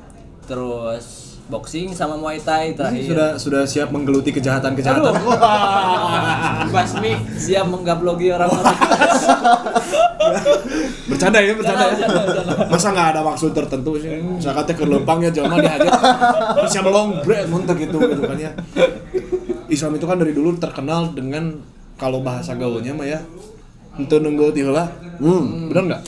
terus 0.49 1.27
boxing 1.49 1.97
sama 1.97 2.14
muay 2.21 2.37
thai 2.38 2.76
terakhir. 2.76 3.09
Sudah 3.09 3.28
sudah 3.40 3.62
siap 3.64 3.88
menggeluti 3.88 4.31
kejahatan-kejahatan. 4.37 5.17
Basmi 6.69 7.17
siap 7.45 7.67
menggablogi 7.73 8.28
orang-orang. 8.37 8.76
bercanda 11.11 11.40
ya, 11.40 11.57
bercanda 11.57 11.85
ya. 11.97 12.07
Masa 12.69 12.93
nggak 12.93 13.09
ada 13.17 13.21
maksud 13.25 13.50
tertentu 13.57 13.97
sih? 13.97 14.12
Misalkan 14.21 14.69
teh 14.69 14.76
ke 14.76 14.85
lempang 14.85 15.25
ya 15.25 15.33
jelema 15.33 15.57
dihajar. 15.57 15.93
Bisa 16.62 16.85
melong 16.85 17.25
bre 17.25 17.49
muntah 17.49 17.75
gitu 17.75 17.97
gitu 17.97 18.23
kan 18.28 18.37
ya. 18.37 18.52
Islam 19.73 19.97
itu 19.97 20.05
kan 20.05 20.17
dari 20.21 20.37
dulu 20.37 20.57
terkenal 20.61 21.17
dengan 21.17 21.64
kalau 21.97 22.21
bahasa 22.21 22.55
gaulnya 22.55 22.93
mah 22.95 23.09
ya 23.09 23.21
itu 23.99 24.14
nunggu 24.21 24.55
tiheula. 24.55 24.87
Hmm, 25.19 25.73
benar 25.73 25.83
nggak? 25.97 26.02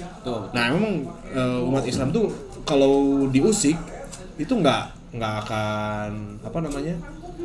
Nah, 0.54 0.64
memang 0.76 0.94
eh, 1.32 1.58
umat 1.66 1.84
Islam 1.88 2.12
tuh 2.12 2.30
kalau 2.62 3.26
diusik 3.32 3.74
itu 4.38 4.52
nggak 4.52 4.99
nggak 5.10 5.34
akan 5.46 6.10
apa 6.40 6.58
namanya? 6.62 6.94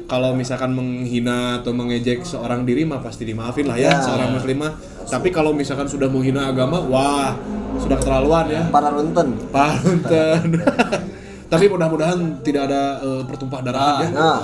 Kalau 0.05 0.37
misalkan 0.37 0.75
menghina 0.77 1.63
atau 1.63 1.73
mengejek 1.73 2.21
seorang 2.21 2.61
diri 2.61 2.85
mah 2.85 3.01
pasti 3.01 3.25
dimaafin 3.25 3.65
lah 3.65 3.73
ya, 3.79 3.97
Ya. 3.97 4.03
seorang 4.03 4.37
muslimah. 4.37 4.75
Tapi 5.05 5.33
kalau 5.33 5.49
misalkan 5.49 5.89
sudah 5.89 6.05
menghina 6.05 6.45
agama, 6.51 6.77
wah, 6.85 7.33
sudah 7.81 7.97
keterlaluan 7.97 8.45
ya. 8.51 8.61
Para 8.69 8.93
runten. 8.93 9.33
Punten. 9.49 10.61
Tapi 11.51 11.65
mudah-mudahan 11.69 12.41
tidak 12.45 12.69
ada 12.69 13.01
eh, 13.01 13.21
pertumpah 13.25 13.61
darahan 13.65 14.03
ya. 14.05 14.09
Nah, 14.13 14.41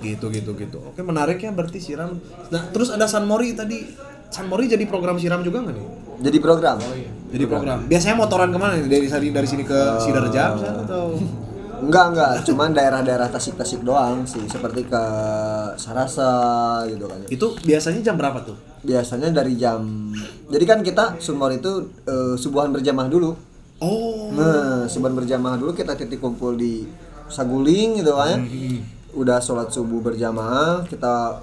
Gitu 0.00 0.32
gitu 0.32 0.56
gitu. 0.56 0.80
Oke, 0.80 1.04
menarik 1.04 1.36
ya 1.44 1.52
berarti 1.52 1.76
siram. 1.76 2.16
Nah, 2.48 2.72
terus 2.72 2.88
ada 2.88 3.04
San 3.04 3.28
Mori 3.28 3.52
tadi. 3.52 3.84
San 4.32 4.48
Mori 4.48 4.64
jadi 4.64 4.80
program 4.88 5.20
siram 5.20 5.44
juga 5.44 5.60
nggak 5.60 5.76
nih? 5.76 5.86
jadi 6.20 6.38
program. 6.40 6.76
Jadi 7.32 7.44
program. 7.48 7.78
Biasanya 7.88 8.16
motoran 8.16 8.48
ke 8.52 8.58
mana? 8.60 8.76
Dari 8.80 9.08
dari, 9.08 9.48
sini 9.48 9.64
ke 9.64 9.78
Sidarja 10.04 10.52
misalnya 10.56 10.84
atau? 10.84 11.16
Enggak, 11.80 12.04
enggak, 12.12 12.32
cuman 12.44 12.70
daerah-daerah 12.70 13.28
Tasik-Tasik 13.28 13.80
doang 13.80 14.22
sih, 14.28 14.44
seperti 14.46 14.84
ke 14.84 15.02
Sarasa 15.74 16.32
gitu 16.86 17.08
kan. 17.08 17.20
Itu 17.26 17.56
biasanya 17.60 18.00
jam 18.04 18.16
berapa 18.20 18.44
tuh? 18.44 18.56
Biasanya 18.80 19.28
dari 19.28 19.60
jam 19.60 20.12
Jadi 20.50 20.64
kan 20.64 20.80
kita 20.80 21.16
sumur 21.20 21.52
itu 21.52 21.88
eh, 22.04 22.34
subuhan 22.36 22.70
berjamaah 22.70 23.08
dulu. 23.08 23.32
Oh. 23.80 24.28
Nah, 24.34 24.84
subuhan 24.84 25.16
berjamaah 25.16 25.56
dulu 25.56 25.72
kita 25.72 25.96
titik 25.96 26.20
kumpul 26.20 26.54
di 26.54 26.84
Saguling 27.30 28.02
gitu 28.02 28.12
kan. 28.12 28.42
ya. 28.44 28.82
Udah 29.10 29.38
sholat 29.38 29.70
subuh 29.70 30.02
berjamaah, 30.02 30.86
kita 30.86 31.38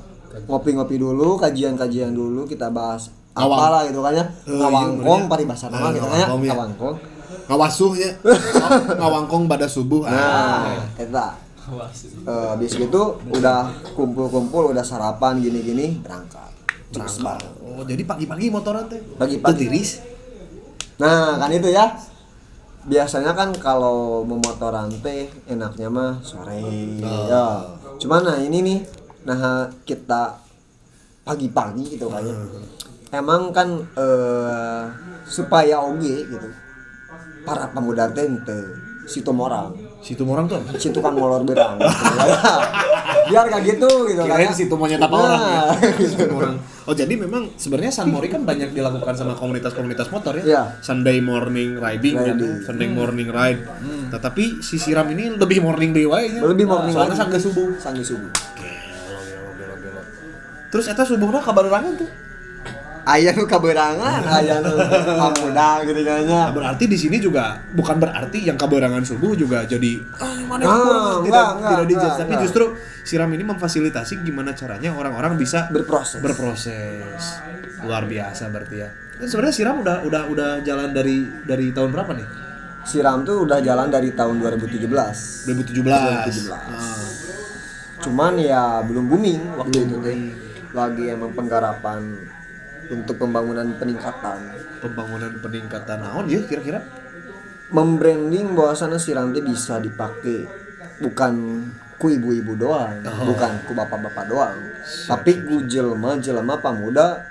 ngopi-ngopi 0.45 0.99
dulu, 0.99 1.39
kajian-kajian 1.39 2.11
dulu, 2.11 2.45
kita 2.45 2.69
bahas 2.69 3.09
apalah 3.33 3.85
gitu 3.87 4.01
kan 4.01 4.13
ya. 4.13 4.25
Eh, 4.45 4.53
iya, 4.53 4.59
Ngawangkong 4.59 5.21
bener. 5.25 5.31
paribasa 5.31 5.65
nama 5.69 5.89
gitu 5.93 6.05
kan 6.05 6.17
ya. 6.17 6.27
ngawangkong, 6.27 6.43
ya. 6.43 6.53
Ngawangkong. 6.53 6.95
Ngawasuh 7.47 7.91
ya. 7.95 8.11
Ngawangkong 8.99 9.47
pada 9.47 9.67
subuh. 9.67 10.03
Ah. 10.03 10.11
Nah, 10.11 10.83
eta. 10.99 11.27
Eh, 11.67 12.47
habis 12.47 12.79
gitu 12.79 13.19
udah 13.27 13.67
kumpul-kumpul, 13.91 14.71
udah 14.71 14.83
sarapan 14.83 15.43
gini-gini, 15.43 15.99
berangkat. 15.99 16.47
Bareng. 16.95 17.55
Oh, 17.59 17.83
jadi 17.83 18.07
pagi-pagi 18.07 18.47
motoran 18.47 18.87
teh. 18.87 19.03
Pagi-pagi. 19.19 19.67
Tiris. 19.67 19.99
Nah, 21.03 21.35
kan 21.35 21.51
itu 21.51 21.67
ya. 21.67 21.91
Biasanya 22.87 23.35
kan 23.35 23.51
kalau 23.59 24.23
memotoran 24.23 24.87
teh 25.03 25.27
enaknya 25.51 25.91
mah 25.91 26.23
sore. 26.23 26.63
Ya. 27.03 27.67
Cuman 27.99 28.23
nah 28.23 28.39
ini 28.39 28.63
nih, 28.63 28.79
nah 29.27 29.67
kita 29.83 30.39
pagi-pagi 31.27 31.99
gitu 31.99 32.07
kan 32.07 32.23
ya. 32.23 32.35
Emang 33.11 33.51
kan 33.51 33.83
eh, 33.99 34.83
supaya 35.27 35.83
oge 35.83 36.23
gitu. 36.23 36.47
Para 37.47 37.71
pemuda 37.71 38.11
teh 38.11 38.27
teu 38.43 38.59
situ 39.07 39.31
morang, 39.31 39.71
Situ 40.03 40.19
orang 40.27 40.45
tuh 40.51 40.59
apa? 40.59 40.75
si 40.75 40.91
tukang 40.91 41.15
molor 41.15 41.41
berang. 41.47 41.79
gitu, 41.79 41.87
ya. 42.27 42.37
Biar 43.31 43.45
gak 43.47 43.63
gitu 43.63 43.87
gitu 44.07 44.21
kan. 44.23 44.35
Kirain 44.35 44.51
ya. 44.51 44.55
situ 44.55 44.75
monyet 44.75 44.99
apa 44.99 45.15
orang 45.15 45.39
ya? 45.39 45.59
Nah, 45.63 45.71
Situ. 46.11 46.25
Oh 46.87 46.95
jadi 46.95 47.13
memang 47.15 47.55
sebenarnya 47.55 47.91
San 47.91 48.11
Mori 48.11 48.27
kan 48.27 48.43
banyak 48.43 48.71
dilakukan 48.75 49.15
sama 49.15 49.35
komunitas-komunitas 49.35 50.11
motor 50.11 50.35
ya. 50.39 50.43
Iya. 50.43 50.63
Sunday 50.83 51.23
morning 51.23 51.79
riding, 51.79 52.15
kan, 52.19 52.35
Riding. 52.35 52.53
Sunday 52.67 52.89
morning 52.91 53.27
ride. 53.31 53.63
Tetapi 54.11 54.59
si 54.59 54.75
Siram 54.75 55.07
ini 55.11 55.35
lebih 55.35 55.63
morning 55.63 55.95
day 55.95 56.03
wae. 56.03 56.27
Lebih 56.43 56.67
morning 56.67 56.91
Soalnya 56.91 57.15
sanggeus 57.15 57.47
subuh. 57.47 57.67
Sanggeus 57.79 58.11
subuh. 58.11 58.31
Terus 60.67 60.85
eta 60.91 61.07
subuhnya 61.07 61.39
kabar 61.39 61.63
tuh? 61.95 62.26
Aya 63.07 63.31
nu 63.31 63.43
kaberangan 63.45 64.19
aya 64.21 64.59
nu 64.59 64.75
pamuda 64.75 65.79
gitu 65.81 65.95
Nah, 65.97 66.11
kayaknya 66.11 66.41
berarti 66.51 66.83
di 66.85 66.97
sini 66.97 67.17
juga 67.17 67.55
bukan 67.71 67.95
berarti 67.97 68.43
yang 68.43 68.55
kaberangan 68.55 68.99
subuh 69.01 69.31
juga 69.31 69.63
jadi 69.63 70.03
ah 70.13 70.35
mana 70.43 70.59
yang 70.59 70.69
Ah, 70.69 70.77
kurang?" 70.77 71.23
tidak 71.23 71.23
enggak, 71.23 71.47
enggak, 71.47 71.71
tidak 71.71 71.85
dijudge 71.87 72.03
enggak, 72.03 72.19
tapi 72.19 72.27
enggak. 72.29 72.43
justru 72.43 72.65
siram 73.01 73.31
ini 73.31 73.43
memfasilitasi 73.45 74.13
gimana 74.21 74.51
caranya 74.51 74.91
orang-orang 74.91 75.33
bisa 75.35 75.69
Berproses. 75.69 76.19
berproses 76.19 77.23
luar 77.79 78.03
biasa 78.03 78.43
berarti 78.47 78.75
ya 78.77 78.89
sebenarnya 79.17 79.55
siram 79.55 79.79
udah 79.79 80.03
udah 80.03 80.21
udah 80.27 80.49
jalan 80.61 80.91
dari 80.91 81.17
dari 81.41 81.71
tahun 81.71 81.89
berapa 81.89 82.11
nih 82.11 82.27
siram 82.83 83.23
tuh 83.23 83.43
udah 83.43 83.59
jalan 83.59 83.87
dari 83.87 84.11
tahun 84.11 84.35
2017 84.37 84.83
2017 84.83 85.47
2017. 85.47 86.51
Ah. 86.51 86.99
cuman 87.97 88.33
ya 88.35 88.79
belum 88.81 89.05
booming 89.05 89.41
waktu 89.55 89.77
itu 89.81 89.95
teh 89.97 90.19
lagi 90.69 91.03
emang 91.09 91.31
penggarapan 91.31 92.03
untuk 92.91 93.15
pembangunan 93.19 93.67
peningkatan. 93.75 94.39
Pembangunan 94.79 95.31
peningkatan 95.41 95.99
naon 96.03 96.25
ya 96.27 96.41
kira-kira? 96.45 96.83
Membranding 97.67 98.55
bahwasannya 98.55 98.95
siram 98.95 99.35
teh 99.35 99.43
bisa 99.43 99.79
dipakai 99.83 100.47
bukan 101.03 101.63
ku 101.97 102.13
ibu-ibu 102.13 102.53
doang 102.53 103.01
Oh. 103.03 103.33
bukan 103.33 103.65
ku 103.65 103.73
bapak-bapak 103.73 104.29
doang 104.29 104.57
tapi 105.09 105.41
ku 105.49 105.65
jelema-jelema 105.65 106.61
pamuda 106.61 107.25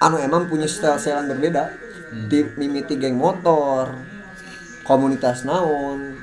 anu 0.00 0.16
emang 0.16 0.48
punya 0.48 0.64
style-style 0.64 1.24
yang 1.24 1.28
berbeda. 1.36 1.64
Hmm. 2.06 2.30
di 2.30 2.46
mimiti 2.54 2.94
geng 2.96 3.18
motor 3.18 3.90
komunitas 4.86 5.42
naon 5.42 6.16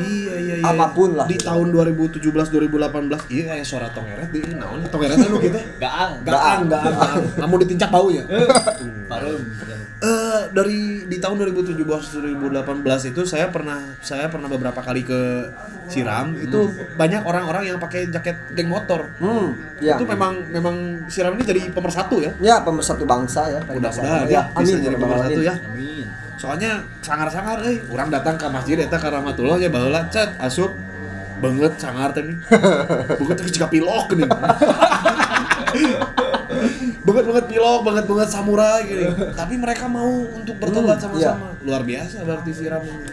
Iya 0.00 0.34
iya 0.40 0.54
iya. 0.60 0.72
Apa 0.72 0.96
pun 0.96 1.12
lah. 1.16 1.26
Di 1.28 1.36
tahun 1.36 1.72
2017 1.72 2.20
2018 2.32 3.32
iya 3.32 3.42
kayak 3.52 3.66
suara 3.66 3.88
tongeret 3.92 4.30
di 4.32 4.40
naon 4.56 4.80
tongeret 4.88 5.16
anu 5.16 5.36
gitu. 5.40 5.58
Gaang. 5.82 6.24
Gaang, 6.24 6.60
gaang. 6.68 7.22
Namun 7.36 7.56
ditincak 7.64 7.90
baunya. 7.92 8.24
Parum. 9.10 9.40
Eh 10.00 10.40
dari 10.56 11.04
di 11.04 11.16
tahun 11.20 11.52
2017 11.52 11.76
2018 12.40 13.12
itu 13.12 13.20
saya 13.28 13.52
pernah 13.52 13.92
saya 14.00 14.32
pernah 14.32 14.48
beberapa 14.48 14.80
kali 14.80 15.04
ke 15.04 15.20
Siram 15.90 16.32
itu 16.38 16.70
banyak 16.94 17.26
orang-orang 17.26 17.74
yang 17.74 17.78
pakai 17.82 18.08
jaket 18.08 18.36
geng 18.56 18.70
motor. 18.72 19.10
hmm 19.20 19.76
ya 19.82 19.96
Itu 20.00 20.04
memang 20.08 20.40
memang 20.48 20.76
Siram 21.12 21.36
ini 21.36 21.44
jadi 21.44 21.60
pemersatu 21.72 22.20
ya. 22.24 22.32
ya 22.40 22.60
pemersatu 22.64 23.04
bangsa 23.04 23.48
ya 23.48 23.60
Mudah-mudahan 23.64 24.24
ya 24.28 24.32
ya, 24.32 24.42
bisa 24.52 24.60
amin 24.60 24.74
jadi 24.80 24.84
ya 24.84 24.90
rabbal 24.96 25.08
pemersatu 25.08 25.40
ya. 25.42 25.54
Amin. 25.56 26.06
Soalnya 26.40 26.80
sangar-sangar 27.04 27.60
euy, 27.68 27.84
orang 27.92 28.08
datang 28.08 28.40
ke 28.40 28.48
masjid 28.48 28.80
eta 28.80 28.96
ka 28.96 29.12
rahmatullah 29.12 29.60
ya 29.60 29.68
baheula 29.68 30.08
cat 30.08 30.40
asup 30.40 30.72
banget 31.44 31.76
sangar 31.76 32.16
teh 32.16 32.24
nih. 32.24 32.36
Banget 33.20 33.36
teh 33.44 33.52
jika 33.60 33.68
pilok 33.68 34.16
nih. 34.16 34.24
banget 37.00 37.24
banget 37.32 37.46
pilok, 37.48 37.80
banget 37.84 38.04
banget 38.08 38.28
samurai 38.32 38.80
gini. 38.88 39.04
Tapi 39.36 39.54
mereka 39.60 39.84
mau 39.88 40.08
untuk 40.32 40.56
bertobat 40.56 40.96
Hmm, 41.00 41.12
sama-sama. 41.12 41.52
Luar 41.64 41.84
biasa 41.84 42.24
berarti 42.24 42.50
siram 42.56 42.80
ini. 42.84 43.08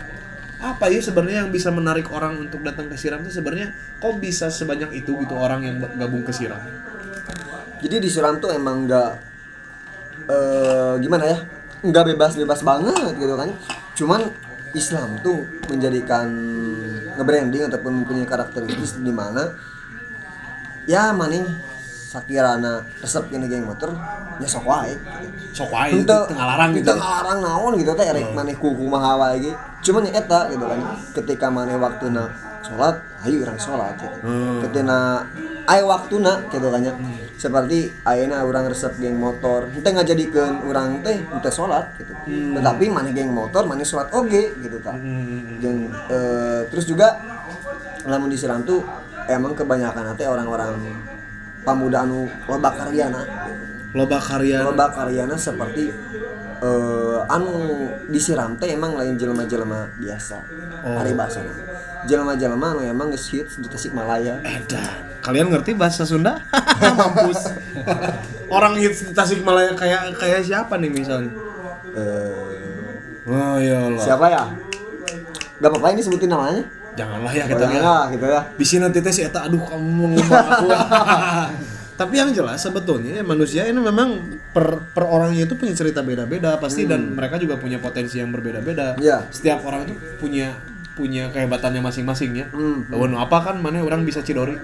Apa 0.57 0.88
ya 0.88 1.00
sebenarnya 1.03 1.43
yang 1.46 1.51
bisa 1.51 1.69
menarik 1.72 2.07
orang 2.12 2.48
untuk 2.48 2.63
datang 2.63 2.88
ke 2.88 2.96
siram 2.96 3.24
itu 3.24 3.31
sebenarnya 3.36 3.75
kok 4.00 4.15
bisa 4.24 4.48
sebanyak 4.48 5.03
itu 5.03 5.13
gitu 5.19 5.36
orang 5.36 5.62
yang 5.67 5.75
gabung 6.00 6.24
ke 6.24 6.31
siram? 6.31 6.60
jadi 7.77 7.96
di 8.01 8.10
Siram 8.10 8.41
tuh 8.41 8.50
emang 8.53 8.89
nggak 8.89 9.12
eh 10.27 10.93
gimana 10.98 11.25
ya 11.29 11.38
nggak 11.79 12.03
bebas-bebas 12.07 12.62
banget 12.62 13.13
gitu 13.15 13.34
kan 13.34 13.50
cuman 13.93 14.22
Islam 14.72 15.17
tuh 15.19 15.41
menjadikan 15.67 16.27
nge-branding 17.15 17.65
ataupun 17.65 18.03
mempunyai 18.03 18.25
karakteristik 18.25 19.01
di 19.01 19.10
mana 19.10 19.53
ya 20.86 21.10
maning 21.12 21.43
sakirana 22.07 22.86
resep 22.98 23.27
gini 23.27 23.46
geng 23.46 23.65
motor 23.65 23.91
ya 24.38 24.48
sok 24.48 24.63
wae 24.63 24.93
Sok 25.51 25.69
wae 25.69 25.91
itu 25.91 26.05
tengah 26.05 26.46
larang 26.48 26.72
gitu. 26.72 26.86
Teu 26.86 26.93
ya. 26.93 26.98
ngalarang 26.98 27.39
naon 27.41 27.72
gitu 27.75 27.91
teh 27.93 28.05
erek 28.05 28.31
maneh 28.31 28.55
kuku 28.55 28.86
maha 28.86 29.17
wae 29.17 29.41
ge 29.41 29.51
cuman 29.84 30.07
ya 30.07 30.17
eta 30.17 30.48
gitu 30.48 30.63
kan 30.63 30.79
ketika 31.13 31.48
maneh 31.50 31.75
waktuna 31.75 32.31
sholat 32.61 32.96
ayo 33.24 33.44
urang 33.44 33.59
sholat 33.59 33.94
gitu 33.98 34.18
Hmm. 34.24 34.59
ketika 34.63 35.25
aya 35.66 35.83
waktuna 35.83 36.44
gitu 36.48 36.68
kan 36.68 36.81
ya 36.81 36.94
seperti 37.38 37.94
ayeuna 38.02 38.42
urang 38.42 38.66
resep 38.66 38.98
geng 38.98 39.14
motor 39.14 39.70
teh 39.70 39.94
ngajadikeun 39.94 40.66
urang 40.66 41.06
teh 41.06 41.22
teh 41.22 41.54
sholat 41.54 41.94
gitu. 42.02 42.10
Tetapi 42.58 42.90
maneh 42.90 43.14
geng 43.14 43.30
motor 43.30 43.70
maneh 43.70 43.86
sholat 43.86 44.10
oge 44.10 44.58
gitu 44.58 44.82
ta 44.82 44.98
jeung 45.62 45.94
eh, 46.10 46.66
terus 46.74 46.90
juga 46.90 47.22
lamun 48.10 48.34
disiram 48.34 48.66
tuh 48.66 48.82
emang 49.30 49.54
kebanyakan 49.54 50.18
teh 50.18 50.26
orang-orang 50.26 50.82
pamuda 51.62 52.04
anu 52.04 52.26
loba 52.50 52.74
karyana. 52.74 53.22
Loba 53.96 54.20
karya 54.20 54.68
loba 54.68 54.92
karyana 54.92 55.40
seperti 55.40 55.94
eh 56.57 57.17
anu 57.27 57.51
disiram 58.07 58.55
teh 58.55 58.70
emang 58.70 58.93
lain 58.93 59.13
jelema-jelema 59.13 59.93
biasa 59.96 60.37
Oh. 60.77 60.93
hari 60.93 61.11
bahasana 61.11 61.50
jelema-jelema 62.03 62.72
anu 62.72 62.81
emang 62.83 63.09
geus 63.09 63.27
hits 63.27 63.57
di 63.57 63.65
Tasikmalaya 63.65 64.37
Edan. 64.41 65.17
Kalian 65.20 65.50
ngerti 65.50 65.74
bahasa 65.74 66.01
Sunda? 66.01 66.37
Mampus. 66.79 67.50
Orang 68.48 68.74
hits 68.75 69.01
di 69.01 69.11
Tasikmalaya 69.11 69.74
kayak 69.74 70.13
kayak 70.13 70.41
siapa 70.41 70.77
nih 70.77 70.89
misalnya? 70.89 71.33
eh 71.93 72.46
Oh 73.25 73.57
ya 73.57 73.75
Allah. 73.83 74.00
siapa 74.00 74.25
ya 74.27 74.43
gak 75.57 75.67
apa-apa 75.67 75.87
ini 75.91 76.01
sebutin 76.01 76.29
namanya 76.29 76.63
Janganlah 76.93 77.29
ya 77.29 77.46
kita 77.46 77.65
lihat. 77.67 77.83
lah, 77.83 78.03
gitu 78.07 78.25
ya 78.25 78.41
sini 78.59 78.81
nanti 78.81 78.98
teh 79.00 79.11
si 79.11 79.22
eta 79.22 79.46
aduh 79.46 79.61
kamu 79.61 79.85
ngomong 79.85 80.17
aku. 80.24 80.67
Tapi 81.98 82.14
yang 82.22 82.29
jelas 82.29 82.62
sebetulnya 82.62 83.20
ya, 83.20 83.24
manusia 83.25 83.66
ini 83.66 83.81
memang 83.81 84.38
per, 84.53 84.86
per 84.94 85.10
orangnya 85.10 85.50
itu 85.50 85.57
punya 85.57 85.74
cerita 85.74 86.05
beda-beda 86.05 86.62
pasti 86.62 86.86
dan 86.86 87.18
mereka 87.18 87.42
juga 87.42 87.57
punya 87.57 87.81
potensi 87.81 88.22
yang 88.22 88.29
berbeda-beda. 88.29 89.01
Iya. 89.01 89.25
Setiap 89.33 89.66
orang 89.66 89.90
itu 89.90 89.98
punya 90.22 90.53
punya 90.94 91.29
kehebatannya 91.33 91.81
masing-masing 91.81 92.31
ya. 92.38 92.46
Hmm. 92.53 92.86
Nu 92.90 93.18
apa 93.18 93.50
kan 93.50 93.57
mana 93.57 93.81
orang 93.81 94.05
bisa 94.05 94.22
cidori. 94.22 94.53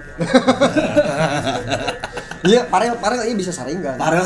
iya 2.44 2.68
parel 2.68 3.00
parel 3.00 3.24
ini 3.24 3.40
bisa 3.40 3.50
saringgan 3.50 3.96
Parel. 3.96 4.24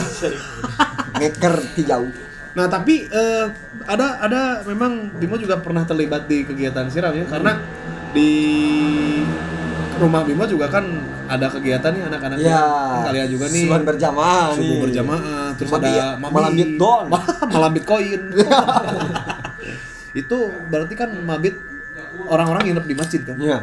ngeker 1.23 1.55
ti 1.75 1.87
jauh 1.87 2.11
Nah 2.59 2.67
tapi 2.67 3.07
eh, 3.07 3.47
ada 3.87 4.19
ada 4.19 4.43
memang 4.67 5.15
Bimo 5.15 5.39
juga 5.39 5.63
pernah 5.63 5.87
terlibat 5.87 6.27
di 6.27 6.43
kegiatan 6.43 6.91
siram 6.91 7.15
ya 7.15 7.23
karena 7.31 7.63
di 8.11 8.33
rumah 10.03 10.27
Bimo 10.27 10.43
juga 10.51 10.67
kan 10.67 10.83
ada 11.29 11.47
kegiatan 11.47 11.91
nih 11.91 12.03
anak-anak 12.05 12.39
ya 12.39 12.61
kalian 13.05 13.29
juga 13.29 13.47
nih 13.47 13.63
subuhan 13.63 13.85
berjamaah 13.85 14.45
subuh 14.51 14.65
nih. 14.67 14.81
berjamaah 14.83 15.47
terus 15.55 15.71
Mabit- 15.71 15.93
ada 15.93 16.07
mabit. 16.17 16.35
malam 16.35 16.53
bitcoin. 16.55 17.07
malam 17.55 17.71
bitcoin 17.71 18.21
itu 20.15 20.39
berarti 20.67 20.95
kan 20.95 21.11
mabit 21.15 21.55
orang-orang 22.25 22.63
nginep 22.67 22.85
di 22.85 22.95
masjid 22.95 23.21
kan 23.23 23.37
Iya. 23.39 23.61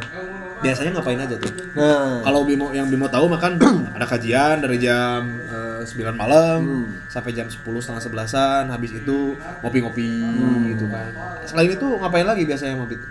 biasanya 0.56 0.90
ngapain 0.94 1.18
aja 1.18 1.36
tuh 1.36 1.52
nah 1.74 2.22
kalau 2.22 2.40
Bimo 2.42 2.70
yang 2.70 2.86
Bimo 2.86 3.06
tahu 3.06 3.26
makan 3.26 3.60
ada 3.96 4.06
kajian 4.06 4.56
dari 4.58 4.78
jam 4.78 5.20
eh, 5.44 5.82
9 5.82 5.92
malam 6.14 6.60
Hmm. 6.62 6.86
sampai 7.06 7.30
jam 7.30 7.44
10 7.44 7.60
setengah 7.76 8.00
sebelasan 8.00 8.62
habis 8.66 8.94
itu 8.94 9.34
ngopi-ngopi 9.60 10.08
Hmm. 10.08 10.70
gitu 10.70 10.86
kan 10.86 11.12
selain 11.44 11.68
itu 11.70 11.86
ngapain 11.92 12.24
lagi 12.24 12.42
biasanya 12.42 12.72
mabit 12.74 13.02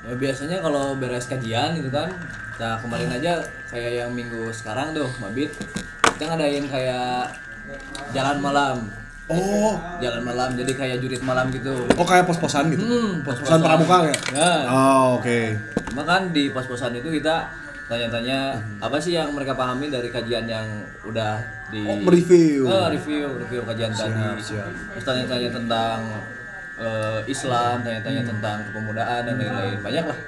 Ya, 0.00 0.14
biasanya 0.14 0.58
kalau 0.58 0.94
beres 0.94 1.26
kajian 1.26 1.74
gitu 1.74 1.90
kan 1.90 2.08
nah 2.58 2.74
kemarin 2.74 3.06
aja 3.08 3.38
kayak 3.68 4.02
yang 4.02 4.10
minggu 4.10 4.50
sekarang 4.50 4.90
tuh 4.90 5.06
mabit 5.18 5.54
kita 6.10 6.26
ngadain 6.26 6.66
kayak 6.66 7.30
jalan 8.10 8.38
malam. 8.38 8.76
Oh. 9.28 9.76
Jalan 10.00 10.24
malam 10.24 10.56
jadi 10.56 10.72
kayak 10.72 10.98
jurit 10.98 11.20
malam 11.20 11.52
gitu. 11.52 11.86
Oh 11.94 12.02
kayak 12.02 12.24
pos-posan 12.24 12.72
gitu? 12.72 12.82
Hmm, 12.82 13.22
pos-posan. 13.22 13.60
Pramuka 13.60 13.96
ya 14.02 14.14
Ya. 14.34 14.52
oh 14.66 15.20
oke. 15.20 15.38
Cuma 15.86 16.02
kan 16.02 16.32
di 16.32 16.50
pos-posan 16.50 16.96
itu 16.96 17.06
kita 17.12 17.46
tanya-tanya 17.86 18.52
apa 18.80 18.96
sih 18.98 19.14
yang 19.14 19.30
mereka 19.30 19.54
pahami 19.54 19.86
dari 19.86 20.08
kajian 20.08 20.44
yang 20.44 20.66
udah 21.04 21.38
di 21.68 21.84
Oh, 21.84 21.94
mereview. 22.00 22.66
Eh, 22.66 22.86
review 22.90 23.38
review 23.38 23.60
kajian 23.62 23.92
tadi. 23.92 24.42
Siap. 24.42 24.66
terus 24.96 25.04
tanya-tanya 25.04 25.48
tentang 25.52 25.98
eh, 26.78 27.20
Islam 27.26 27.80
tanya-tanya 27.80 28.22
Hmm. 28.22 28.30
tentang 28.32 28.56
kepemudaan 28.64 29.20
dan 29.22 29.34
lain-lain 29.34 29.78
banyak 29.78 30.04
lah 30.04 30.18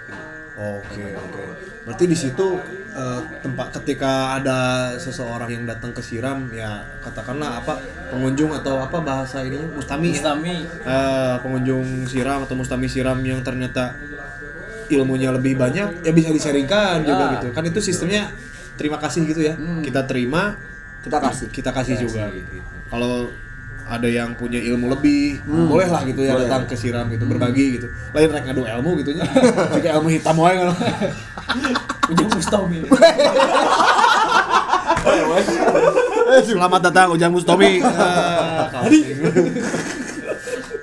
Oke 0.52 1.16
oke. 1.16 1.40
Berarti 1.80 2.04
di 2.04 2.12
situ 2.12 2.46
eh, 2.92 3.20
tempat 3.40 3.72
ketika 3.72 4.36
ada 4.36 4.58
seseorang 4.94 5.48
yang 5.48 5.64
datang 5.64 5.88
ke 5.90 6.02
Siram 6.02 6.52
ya 6.52 6.68
katakanlah 7.00 7.64
apa 7.64 7.80
pengunjung 8.10 8.52
atau 8.52 8.76
apa 8.78 9.00
bahasa 9.00 9.40
ini 9.40 9.56
mustami. 9.70 10.10
ya? 10.10 10.20
Mustami 10.20 10.54
Eh, 10.84 11.34
pengunjung 11.40 12.04
Siram 12.04 12.44
atau 12.44 12.52
mustami 12.52 12.86
Siram 12.86 13.16
yang 13.20 13.40
ternyata 13.40 13.96
ilmunya 14.88 15.30
lebih 15.30 15.54
banyak 15.54 16.02
ya 16.02 16.12
bisa 16.12 16.28
disaringkan 16.28 17.04
juga 17.04 17.24
Ah. 17.24 17.32
gitu. 17.38 17.48
Kan 17.52 17.64
itu 17.64 17.80
sistemnya 17.80 18.28
terima 18.74 18.98
kasih 18.98 19.24
gitu 19.24 19.40
ya. 19.40 19.54
Kita 19.80 20.04
terima, 20.04 20.58
kita 21.00 21.18
kasih 21.20 21.46
kita 21.48 21.70
kasih 21.70 21.94
juga. 22.00 22.28
Kalau 22.86 23.30
ada 23.88 24.08
yang 24.10 24.34
punya 24.36 24.60
ilmu 24.60 24.90
lebih, 24.92 25.40
boleh 25.46 25.88
lah 25.88 26.02
gitu 26.04 26.22
ya 26.26 26.34
Boleh. 26.36 26.46
datang 26.50 26.66
ke 26.68 26.74
siram 26.76 27.06
gitu, 27.08 27.24
berbagi 27.26 27.80
gitu. 27.80 27.86
Lain 28.12 28.28
rek 28.30 28.44
ngadu 28.50 28.62
ilmu 28.66 28.90
gitu 29.00 29.10
nya. 29.14 29.24
Jika 29.76 29.88
ilmu 30.00 30.08
hitam 30.10 30.36
wae 30.38 30.54
kan. 30.58 30.74
ujung 32.10 32.28
Mustami 32.30 32.82
Selamat 36.40 36.80
datang 36.90 37.10
Ujang 37.14 37.32
Bustomi. 37.34 37.82
Eh, 37.82 38.64
Hadi. 38.70 39.00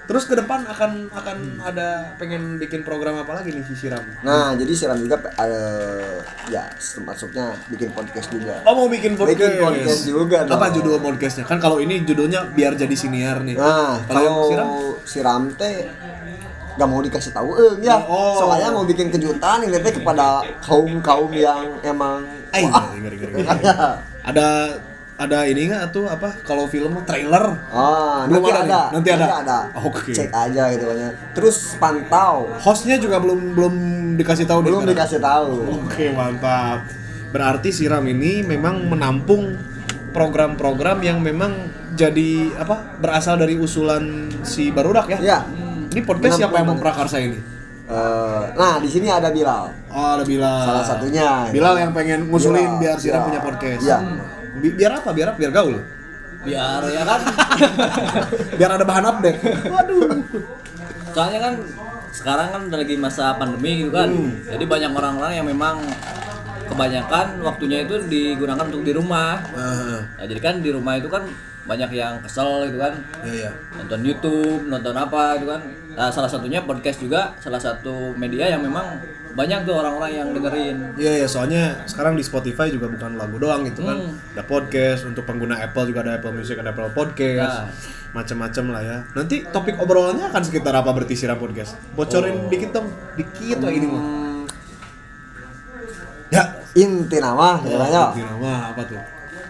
Terus 0.08 0.24
ke 0.24 0.40
depan 0.40 0.64
akan 0.64 1.12
akan 1.12 1.38
ada 1.60 2.16
pengen 2.16 2.56
bikin 2.56 2.88
program 2.88 3.20
apa 3.20 3.44
lagi 3.44 3.52
nih 3.52 3.60
si 3.68 3.76
Siram? 3.76 4.00
Nah, 4.24 4.56
jadi 4.56 4.72
siram 4.72 4.96
juga 5.04 5.20
eh, 5.36 6.24
ya 6.48 6.64
termasuknya 6.80 7.52
bikin 7.68 7.92
podcast 7.92 8.32
juga. 8.32 8.64
Oh 8.64 8.72
mau 8.72 8.88
bikin 8.88 9.20
podcast? 9.20 9.36
Bikin 9.36 9.60
podcast 9.60 10.04
juga 10.08 10.38
dong. 10.48 10.56
Apa 10.56 10.72
judul 10.72 10.96
podcastnya? 11.04 11.44
Kan 11.44 11.60
kalau 11.60 11.84
ini 11.84 12.08
judulnya 12.08 12.48
biar 12.56 12.80
jadi 12.80 12.96
siniar 12.96 13.44
nih. 13.44 13.60
Nah, 13.60 14.00
kalau 14.08 14.48
Siram? 14.48 14.70
siram 15.04 15.44
teh 15.60 15.92
gak 16.78 16.88
mau 16.88 17.04
dikasih 17.04 17.36
tahu 17.36 17.50
eh 17.60 17.74
ya. 17.84 18.00
Oh. 18.08 18.40
Soalnya 18.40 18.72
mau 18.72 18.88
bikin 18.88 19.12
kejutan 19.12 19.68
ini 19.68 19.76
teh 19.84 19.92
kepada 19.92 20.40
kaum-kaum 20.64 21.36
yang 21.36 21.84
emang 21.84 22.24
Wah, 22.48 22.96
ngeri, 22.96 23.00
ngeri, 23.04 23.18
ngeri, 23.20 23.32
ngeri. 23.44 23.48
Ada 24.24 24.48
ada 25.18 25.50
ini 25.50 25.66
nggak 25.66 25.90
tuh 25.90 26.06
apa? 26.06 26.30
Kalau 26.46 26.70
film 26.70 26.94
trailer? 27.02 27.58
Ah, 27.74 28.30
Belum 28.30 28.46
nanti 28.46 28.52
ada 28.54 28.62
ada, 28.62 28.82
nih? 28.94 28.94
Nanti 28.94 29.10
ada? 29.10 29.58
Oke. 29.82 30.14
Cek 30.14 30.30
aja 30.30 30.64
gitu 30.70 30.86
kan 30.86 30.98
ya. 30.98 31.10
Terus 31.34 31.58
pantau. 31.76 32.54
Hostnya 32.62 33.02
juga 33.02 33.18
belum 33.18 33.58
belum 33.58 33.74
dikasih 34.14 34.46
tahu 34.46 34.62
Belum 34.62 34.86
sekarang? 34.86 34.94
dikasih 34.94 35.20
tahu. 35.20 35.50
Oke 35.82 36.14
mantap. 36.14 36.86
Berarti 37.34 37.74
Siram 37.74 38.06
ini 38.06 38.46
memang 38.46 38.86
menampung 38.86 39.58
program-program 40.14 41.02
yang 41.02 41.18
memang 41.20 41.66
jadi 41.98 42.54
apa 42.54 43.02
berasal 43.02 43.42
dari 43.42 43.58
usulan 43.58 44.30
si 44.46 44.70
Barudak 44.70 45.10
ya? 45.10 45.20
Ya. 45.20 45.40
Ini 45.90 46.06
podcast 46.06 46.38
siapa 46.38 46.62
yang 46.62 46.78
memprakarsa 46.78 47.18
ini? 47.18 47.42
Eh, 47.88 48.44
nah, 48.54 48.78
di 48.78 48.90
sini 48.92 49.08
ada 49.08 49.34
Bilal. 49.34 49.72
Oh 49.90 50.20
ada 50.20 50.22
Bilal. 50.22 50.62
Salah 50.62 50.86
satunya. 50.86 51.50
Bilal 51.50 51.74
yang 51.80 51.92
pengen 51.96 52.28
ngusulin 52.30 52.78
Bilal, 52.78 52.80
biar 52.84 52.98
Siram 53.02 53.18
ya. 53.18 53.26
punya 53.26 53.40
podcast. 53.42 53.82
Iya. 53.82 53.98
Bi- 54.58 54.74
biar 54.74 54.92
apa? 54.96 55.10
Biar 55.12 55.28
apa? 55.30 55.38
Biar 55.38 55.52
gaul. 55.52 55.78
biar 56.38 56.80
ya 56.88 57.04
kan 57.04 57.22
biar 58.62 58.72
ada 58.72 58.86
bahan 58.86 59.06
update. 59.06 59.40
Waduh. 59.66 60.22
soalnya 61.10 61.40
kan 61.42 61.54
sekarang 62.10 62.48
kan 62.50 62.62
lagi 62.70 62.96
masa 62.96 63.36
pandemi 63.36 63.82
gitu 63.82 63.92
kan 63.92 64.08
Hmm. 64.08 64.46
jadi 64.46 64.64
banyak 64.64 64.92
orang-orang 64.92 65.34
yang 65.34 65.44
memang 65.44 65.82
kebanyakan 66.64 67.42
waktunya 67.42 67.84
itu 67.84 68.00
digunakan 68.06 68.64
untuk 68.64 68.82
di 68.82 68.92
rumah 68.92 69.42
Ah, 69.50 70.06
nah, 70.14 70.24
jadi 70.24 70.40
kan 70.40 70.56
di 70.60 70.70
rumah 70.70 70.94
itu 70.96 71.10
kan 71.10 71.26
banyak 71.68 72.00
yang 72.00 72.18
kesel 72.24 72.64
gitu 72.72 72.80
kan 72.80 72.96
ya 73.28 73.48
ya. 73.48 73.52
nonton 73.76 74.00
YouTube 74.02 74.66
nonton 74.72 74.96
apa 74.96 75.36
gitu 75.38 75.52
kan 75.52 75.62
nah, 75.94 76.08
salah 76.08 76.32
satunya 76.32 76.64
podcast 76.64 77.04
juga 77.04 77.36
salah 77.44 77.60
satu 77.60 78.16
media 78.16 78.48
yang 78.48 78.64
memang 78.64 78.98
banyak 79.38 79.70
tuh 79.70 79.78
orang-orang 79.78 80.12
yang 80.18 80.28
dengerin 80.34 80.98
Iya 80.98 81.22
ya, 81.22 81.28
soalnya 81.30 81.86
sekarang 81.86 82.18
di 82.18 82.26
Spotify 82.26 82.74
juga 82.74 82.90
bukan 82.90 83.22
lagu 83.22 83.38
doang 83.38 83.70
gitu 83.70 83.86
kan. 83.86 84.02
Hmm. 84.02 84.18
Ada 84.34 84.42
podcast 84.50 85.06
untuk 85.06 85.30
pengguna 85.30 85.62
Apple 85.62 85.94
juga 85.94 86.02
ada 86.02 86.18
Apple 86.18 86.34
Music, 86.34 86.58
ada 86.58 86.74
Apple 86.74 86.90
Podcast. 86.98 87.70
Nah. 87.70 87.70
Macam-macam 88.18 88.66
lah 88.74 88.82
ya. 88.82 88.98
Nanti 89.14 89.46
topik 89.46 89.78
obrolannya 89.78 90.34
akan 90.34 90.42
sekitar 90.42 90.74
apa 90.74 90.90
berarti 90.90 91.14
Siram 91.14 91.38
Podcast? 91.38 91.78
Bocorin 91.94 92.50
dikit 92.50 92.82
dong, 92.82 92.90
dikit 93.14 93.62
lah 93.62 93.70
ini 93.70 93.86
mah. 93.86 94.02
Hmm, 94.02 94.42
Ya. 96.34 96.44
inti 96.74 97.18
nama 97.22 97.62
ya. 97.62 98.10
Di 98.18 98.26
nama 98.26 98.74
apa 98.74 98.82
tuh? 98.90 99.02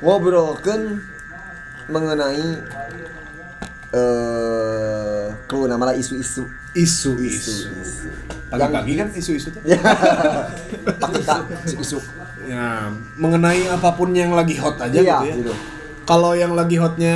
Ngobrolkeun 0.04 1.00
mengenai 1.88 2.44
eh 3.88 5.26
keluar 5.48 5.68
nama 5.70 5.92
lah 5.92 5.96
isu-isu. 5.96 6.44
Isu-isu. 6.72 7.72
Pagi-pagi 8.48 8.94
kan 8.96 9.08
isu-isu 9.12 9.50
tuh. 9.50 9.62
Ya. 9.64 9.80
Pakai 11.02 11.22
kak 11.24 11.40
isu-isu. 11.66 12.00
Ya, 12.48 12.88
mengenai 13.16 13.68
apa 13.68 13.92
pun 13.92 14.12
yang 14.12 14.32
lagi 14.32 14.56
hot 14.56 14.80
aja 14.80 14.96
Iya, 14.96 15.18
gitu 15.20 15.28
ya. 15.28 15.36
gitu. 15.42 15.54
Kalau 16.04 16.32
yang 16.32 16.56
lagi 16.56 16.80
hotnya 16.80 17.16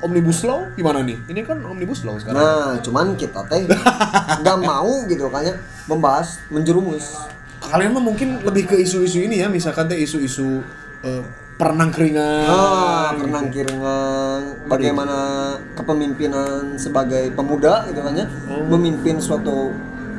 Omnibus 0.00 0.44
Law 0.44 0.64
gimana 0.72 1.00
nih? 1.00 1.20
Ini 1.28 1.40
kan 1.42 1.60
Omnibus 1.60 2.04
Law 2.04 2.16
sekarang. 2.16 2.40
Nah, 2.40 2.80
cuman 2.80 3.16
kita 3.16 3.44
teh 3.44 3.68
nggak 4.40 4.58
mau 4.60 5.04
gitu 5.04 5.28
kan 5.28 5.44
ya 5.44 5.54
membahas 5.84 6.40
menjerumus. 6.48 7.16
kalian 7.64 7.96
mah 7.96 8.04
mungkin 8.04 8.44
lebih 8.44 8.68
ke 8.68 8.76
isu-isu 8.76 9.24
ini 9.24 9.40
ya 9.40 9.48
misalkan 9.48 9.88
teh 9.88 9.96
isu-isu 9.96 10.60
eh, 11.00 11.22
perenang 11.64 11.88
keringat. 11.88 12.44
Ah, 12.44 13.08
perenang 13.16 13.48
kiringan 13.48 14.40
bagaimana 14.68 15.18
kepemimpinan 15.72 16.76
sebagai 16.76 17.32
pemuda 17.32 17.88
gitu 17.88 18.04
kan 18.04 18.12
ya. 18.12 18.26
Oh. 18.52 18.68
memimpin 18.76 19.16
suatu 19.16 19.72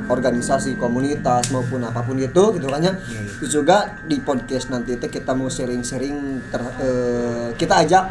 organisasi 0.06 0.78
komunitas 0.78 1.50
maupun 1.50 1.82
apa 1.86 2.02
pun 2.02 2.18
itu 2.18 2.44
gitu 2.58 2.66
kan 2.66 2.82
ya. 2.82 2.94
Iya, 2.98 3.22
Terus 3.42 3.52
juga 3.54 3.78
di 4.06 4.18
podcast 4.22 4.74
nanti 4.74 4.98
teh 4.98 5.10
kita 5.10 5.38
mau 5.38 5.50
sharing-sharing 5.50 6.50
ter- 6.50 6.76
eh, 6.82 7.48
kita 7.58 7.86
ajak 7.86 8.04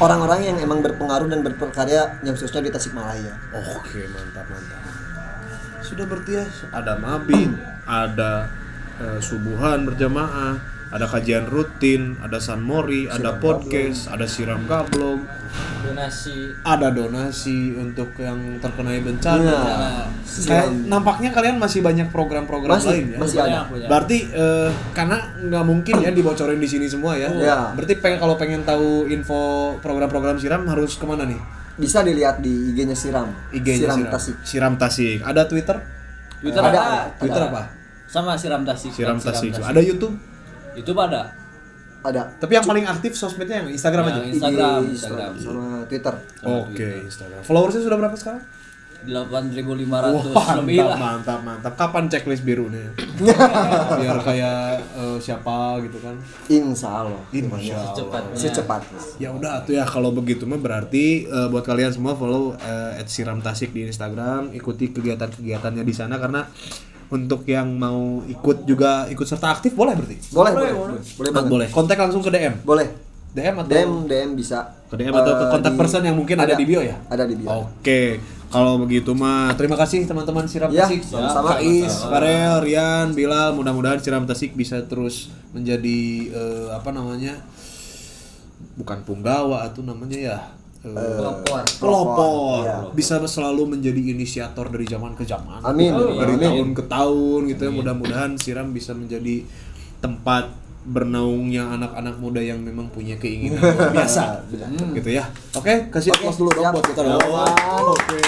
orang-orang 0.00 0.48
yang 0.48 0.56
emang 0.60 0.80
berpengaruh 0.80 1.28
dan 1.28 1.44
berkarya 1.44 2.20
yang 2.24 2.32
khususnya 2.36 2.64
di 2.64 2.72
Tasikmalaya. 2.72 3.36
Oke 3.52 4.08
mantap 4.08 4.48
mantap. 4.48 4.80
Sudah 5.84 6.04
berarti 6.04 6.40
ya 6.40 6.44
ada 6.72 6.96
mabit 7.00 7.52
ada 7.84 8.48
eh, 9.00 9.20
subuhan 9.20 9.88
berjamaah 9.88 10.77
ada 10.88 11.04
kajian 11.04 11.44
rutin 11.44 12.16
ada 12.24 12.40
sanmori 12.40 13.04
ada 13.08 13.36
podcast 13.36 14.08
ada 14.08 14.24
siram 14.24 14.64
gablog 14.64 15.20
donasi 15.84 16.52
ada 16.64 16.88
donasi 16.88 17.76
untuk 17.76 18.12
yang 18.16 18.56
terkena 18.60 18.96
bencana 19.00 19.56
Iya. 20.38 20.44
Kayak 20.44 20.66
nampaknya 20.86 21.30
kalian 21.34 21.56
masih 21.58 21.82
banyak 21.82 22.14
program-program 22.14 22.78
Masih, 22.78 22.90
lain 22.94 23.04
ya 23.10 23.18
masih 23.18 23.36
Banyak, 23.42 23.64
ada. 23.74 23.86
Berarti 23.90 24.18
eh, 24.30 24.70
karena 24.94 25.18
nggak 25.34 25.64
mungkin 25.66 25.94
ya 25.98 26.14
dibocorin 26.14 26.62
di 26.62 26.68
sini 26.68 26.86
semua 26.86 27.18
ya. 27.18 27.26
Iya. 27.26 27.74
Berarti 27.74 27.98
pengen 27.98 28.22
kalau 28.22 28.38
pengen 28.38 28.62
tahu 28.62 29.10
info 29.10 29.74
program-program 29.82 30.38
siram 30.38 30.62
harus 30.70 30.94
ke 30.94 31.02
mana 31.08 31.26
nih? 31.26 31.40
bisa 31.78 32.02
dilihat 32.02 32.42
di 32.42 32.74
IG-nya 32.74 32.98
Siram 32.98 33.30
IG-nya 33.54 33.86
Siram 33.86 33.98
siram. 34.02 34.10
Tasik 34.10 34.36
Siram 34.42 34.74
Tasik. 34.74 35.18
Ada 35.22 35.46
Twitter? 35.46 35.76
Twitter 36.42 36.62
Ada, 36.62 36.74
ada. 36.74 37.00
Twitter 37.22 37.42
ada. 37.46 37.50
apa? 37.54 37.62
sama 38.10 38.34
Siram 38.34 38.66
Tasik 38.66 38.90
Siram 38.90 39.18
Tasik. 39.22 39.54
Ada 39.62 39.78
YouTube? 39.78 40.18
Itu 40.78 40.90
ada 40.94 41.22
ada 41.98 42.30
Tapi 42.38 42.52
yang 42.54 42.62
paling 42.62 42.86
aktif 42.86 43.18
sosmednya 43.18 43.66
yang 43.66 43.68
Instagram 43.68 44.04
Yang 44.06 44.14
aja. 44.14 44.30
Instagram, 44.30 44.80
IG, 44.80 44.90
Instagram. 44.94 45.32
sama 45.36 45.66
Twitter 45.90 46.14
Oke, 46.46 46.88
Instagram. 47.04 47.40
Followersnya 47.42 47.82
sudah 47.82 47.98
berapa 47.98 48.14
sekarang? 48.14 48.42
8.500 48.98 50.34
Wah, 50.34 50.58
lebih 50.58 50.82
mantap, 50.82 50.90
lah 50.90 50.98
mantap, 50.98 51.40
mantap. 51.46 51.72
Kapan 51.78 52.10
checklist 52.10 52.42
birunya? 52.42 52.90
Biar 54.02 54.18
kayak 54.18 54.58
eh, 54.98 55.18
siapa 55.22 55.78
gitu 55.86 56.02
kan? 56.02 56.18
Insya 56.50 57.06
Allah 57.06 57.22
Insya 57.30 57.78
Allah. 57.78 57.94
cepatnya 57.94 58.34
secepatnya 58.34 58.98
Ya 59.22 59.30
udah 59.30 59.62
tuh 59.62 59.78
ya 59.78 59.86
kalau 59.86 60.10
begitu 60.10 60.50
mah 60.50 60.58
berarti 60.58 61.30
eh, 61.30 61.46
buat 61.46 61.62
kalian 61.62 61.94
semua 61.94 62.18
follow 62.18 62.58
eh, 62.58 62.98
@siramtasik 63.00 63.70
di 63.70 63.86
Instagram, 63.86 64.50
ikuti 64.50 64.90
kegiatan-kegiatannya 64.90 65.86
di 65.86 65.94
sana 65.94 66.18
karena 66.18 66.42
untuk 67.08 67.40
yang 67.44 67.72
mau 67.72 68.20
ikut 68.22 68.64
juga 68.64 69.06
ikut 69.06 69.24
serta 69.24 69.50
aktif 69.50 69.72
boleh 69.72 69.94
berarti? 69.94 70.16
boleh 70.28 70.52
boleh 70.52 70.70
boleh 70.72 71.00
boleh 71.00 71.00
Ah, 71.24 71.34
banget 71.34 71.50
boleh. 71.50 71.68
Kontak 71.68 71.96
langsung 71.96 72.20
ke 72.20 72.28
DM. 72.28 72.54
boleh 72.62 72.88
DM 73.30 73.54
atau 73.56 73.70
DM 73.70 73.90
DM 74.04 74.30
bisa 74.34 74.58
ke 74.84 74.94
DM 74.94 75.12
atau 75.12 75.32
ke 75.34 75.44
Eh, 75.44 75.50
kontak 75.50 75.72
di- 75.72 75.78
person 75.78 76.02
yang 76.02 76.14
mungkin 76.14 76.36
ada, 76.36 76.52
di 76.52 76.64
bio 76.64 76.80
ya? 76.80 76.96
ada 77.06 77.24
di 77.24 77.34
bio 77.34 77.48
Oke. 77.66 78.20
Kalau 78.48 78.76
begitu 78.78 79.12
mah 79.12 79.52
terima 79.52 79.76
kasih 79.76 80.04
teman-teman 80.04 80.44
Siram 80.44 80.68
Ya, 80.68 80.84
Tasik. 80.84 81.04
sama-sama. 81.04 81.52
Faiz, 81.54 81.92
Farel, 82.02 82.60
Rian, 82.60 83.12
Bilal, 83.12 83.52
mudah-mudahan 83.52 84.00
Siram 84.00 84.24
Tasik 84.24 84.52
bisa 84.52 84.80
terus 84.82 85.28
menjadi 85.50 86.00
eh, 86.26 86.68
apa 86.70 86.88
namanya? 86.88 87.36
Bukan 88.74 89.02
punggawa 89.02 89.64
atau 89.64 89.82
namanya 89.82 90.16
ya 90.16 90.38
pelopor 90.94 91.60
pelopor 91.76 92.60
Iya. 92.60 92.76
bisa 92.90 93.18
selalu 93.20 93.74
menjadi 93.74 94.00
inisiator 94.12 94.68
dari 94.68 94.84
zaman 94.84 95.12
ke 95.12 95.22
zaman. 95.22 95.60
Amin. 95.60 95.92
dari 95.92 96.34
Amin. 96.34 96.40
tahun 96.40 96.68
ke 96.72 96.84
tahun 96.86 97.40
gitu 97.48 97.62
ya. 97.64 97.72
Mudah-mudahan 97.72 98.36
Siram 98.36 98.70
bisa 98.70 98.92
menjadi 98.92 99.42
tempat 99.98 100.48
bernaungnya 100.82 101.68
anak-anak 101.70 102.16
muda 102.16 102.40
yang 102.40 102.58
memang 102.58 102.88
punya 102.88 103.16
keinginan 103.16 103.60
luar 103.60 103.92
biasa. 103.96 104.48
Gitu 104.94 105.10
ya. 105.10 105.28
Oke 105.52 105.88
kasih 105.88 106.12
aplaus 106.12 106.36
dulu 106.36 106.48
dong 106.50 106.70
buat 106.70 106.84
kita 106.84 107.00
dong. 107.02 107.20
Oke. 107.88 108.20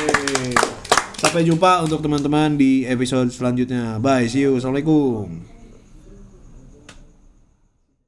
Sampai 1.17 1.45
jumpa 1.45 1.81
untuk 1.81 2.01
teman-teman 2.01 2.55
di 2.55 2.85
episode 2.85 3.29
selanjutnya. 3.29 3.97
Bye 3.97 4.25
see 4.27 4.45
you. 4.45 4.57
Assalamualaikum 4.57 5.60